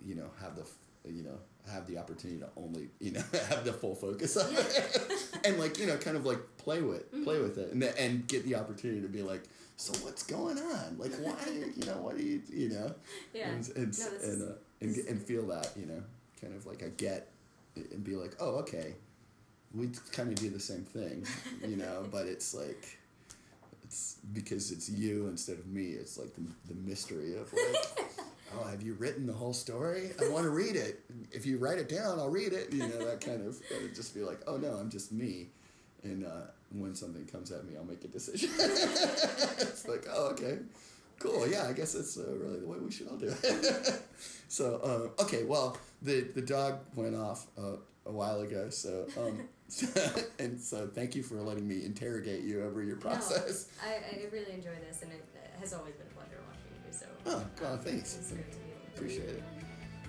you 0.04 0.14
know 0.14 0.28
have 0.40 0.56
the 0.56 0.64
you 1.10 1.22
know 1.22 1.38
have 1.70 1.86
the 1.86 1.98
opportunity 1.98 2.40
to 2.40 2.48
only 2.56 2.88
you 3.00 3.12
know 3.12 3.22
have 3.48 3.64
the 3.64 3.72
full 3.72 3.94
focus 3.94 4.36
on 4.36 4.54
it. 4.54 4.98
And 5.44 5.58
like 5.58 5.78
you 5.78 5.86
know 5.86 5.96
kind 5.96 6.16
of 6.16 6.26
like 6.26 6.38
play 6.58 6.82
with 6.82 7.10
play 7.24 7.36
Mhm. 7.36 7.42
with 7.42 7.58
it. 7.58 7.72
And, 7.72 7.82
and 7.82 8.26
get 8.28 8.44
the 8.44 8.56
opportunity 8.56 9.00
to 9.02 9.08
be 9.08 9.22
like 9.22 9.42
so 9.76 9.92
what's 10.04 10.22
going 10.24 10.58
on? 10.58 10.96
Like 10.98 11.12
why 11.16 11.34
you 11.76 11.86
know 11.86 11.96
what 12.02 12.16
do 12.18 12.22
you 12.22 12.42
you 12.52 12.68
know? 12.70 12.94
Yeah. 13.32 13.48
and 13.50 13.68
and 13.76 13.98
No, 13.98 14.06
and, 14.22 14.42
uh, 14.50 14.54
and, 14.82 14.96
and 15.08 15.22
feel 15.22 15.46
that 15.46 15.70
you 15.76 15.86
know 15.86 16.02
kind 16.40 16.54
of 16.54 16.66
like 16.66 16.82
I 16.82 16.88
get 16.88 17.28
and 17.76 18.04
be 18.04 18.16
like 18.16 18.36
oh 18.40 18.56
okay. 18.64 18.94
We 19.74 19.88
kind 20.12 20.28
of 20.28 20.34
do 20.34 20.50
the 20.50 20.60
same 20.60 20.84
thing 20.84 21.24
you 21.66 21.76
know? 21.76 22.04
But 22.10 22.26
it's 22.26 22.52
like 22.54 22.98
it's 23.84 24.16
because 24.32 24.70
it's 24.72 24.88
you 24.88 25.26
instead 25.28 25.58
of 25.58 25.66
me. 25.66 25.86
It's 25.92 26.18
like 26.18 26.32
the, 26.34 26.42
the 26.68 26.74
mystery 26.74 27.36
of 27.36 27.52
like 27.52 28.00
oh 28.58 28.64
have 28.64 28.82
you 28.82 28.94
written 28.94 29.26
the 29.26 29.32
whole 29.32 29.52
story? 29.52 30.10
I 30.20 30.28
want 30.28 30.44
to 30.44 30.50
read 30.50 30.76
it. 30.76 31.00
If 31.30 31.46
you 31.46 31.58
write 31.58 31.78
it 31.78 31.88
down 31.88 32.18
i'll 32.18 32.28
read 32.28 32.52
it 32.52 32.72
you 32.72 32.80
know 32.80 33.04
that 33.04 33.20
kind 33.20 33.46
of 33.46 33.60
just 33.94 34.14
be 34.14 34.20
like 34.20 34.40
oh 34.46 34.56
no 34.56 34.74
i'm 34.74 34.90
just 34.90 35.12
me. 35.12 35.48
And 36.02 36.24
uh, 36.24 36.48
when 36.72 36.94
something 36.94 37.26
comes 37.26 37.50
at 37.52 37.64
me 37.66 37.76
i'll 37.76 37.84
make 37.84 38.04
a 38.04 38.08
decision. 38.08 38.50
It's 38.58 39.86
like 39.86 40.06
oh 40.10 40.28
okay. 40.32 40.58
Cool. 41.18 41.46
Yeah 41.48 41.66
i 41.68 41.72
guess 41.72 41.92
that's 41.92 42.16
uh, 42.18 42.34
really 42.36 42.60
the 42.60 42.66
way 42.66 42.78
we 42.78 42.90
should 42.90 43.08
all 43.08 43.16
do 43.16 43.32
it. 43.42 44.02
So 44.48 45.10
uh, 45.18 45.22
okay 45.22 45.44
well 45.44 45.76
the 46.02 46.22
the 46.34 46.42
dog 46.42 46.80
went 46.94 47.14
off 47.14 47.46
uh, 47.56 47.76
a 48.06 48.12
while 48.12 48.40
ago 48.40 48.70
so 48.70 49.06
um 49.16 49.48
and 50.38 50.60
so 50.60 50.88
thank 50.88 51.14
you 51.14 51.22
for 51.22 51.36
letting 51.36 51.66
me 51.66 51.84
interrogate 51.84 52.42
you 52.42 52.62
over 52.64 52.82
your 52.82 52.96
process. 52.96 53.68
No, 53.82 53.88
I, 53.88 53.94
I 53.94 54.24
really 54.32 54.52
enjoy 54.52 54.74
this, 54.86 55.02
and 55.02 55.12
it, 55.12 55.24
has 55.60 55.72
always 55.74 55.94
been 55.94 56.06
a 56.06 56.14
pleasure. 56.14 56.20
watching 56.20 56.39
you. 56.39 56.39
So. 56.92 57.06
Oh, 57.26 57.42
well, 57.60 57.72
um, 57.74 57.78
thanks. 57.80 58.16
It's 58.16 58.30
great 58.32 58.50
to 58.52 58.58
be 58.58 58.64
able 58.64 58.80
to 58.80 58.96
Appreciate 58.96 59.28
it. 59.28 59.42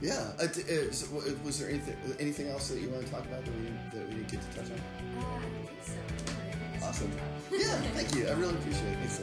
Yeah. 0.02 0.32
Uh, 0.40 0.44
uh, 0.44 0.92
so, 0.92 1.08
w- 1.16 1.40
was 1.46 1.60
there 1.60 1.70
anything 1.70 1.96
anything 2.20 2.48
else 2.50 2.70
that 2.70 2.80
you 2.82 2.90
want 2.90 3.06
to 3.06 3.12
talk 3.12 3.24
about 3.26 3.46
that 3.46 3.54
we 3.56 3.62
didn't, 3.66 3.92
that 3.92 4.08
we 4.10 4.16
didn't 4.16 4.32
get 4.32 4.42
to 4.42 4.58
touch 4.58 4.72
on? 4.72 4.80
Uh, 5.22 5.38
I 5.38 5.40
think 5.68 5.84
so. 5.86 5.94
I 5.94 6.42
think 6.42 6.76
it's 6.76 6.86
Awesome. 6.86 7.12
Yeah. 7.52 7.82
Thank 7.94 8.16
you. 8.16 8.28
I 8.28 8.34
really 8.34 8.56
appreciate 8.56 8.94
it. 8.94 8.98
Thanks, 8.98 9.20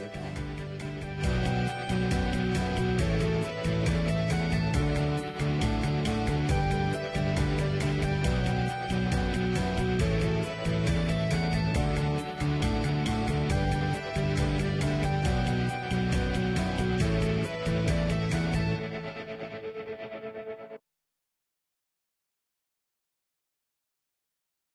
Sarah. 1.25 1.55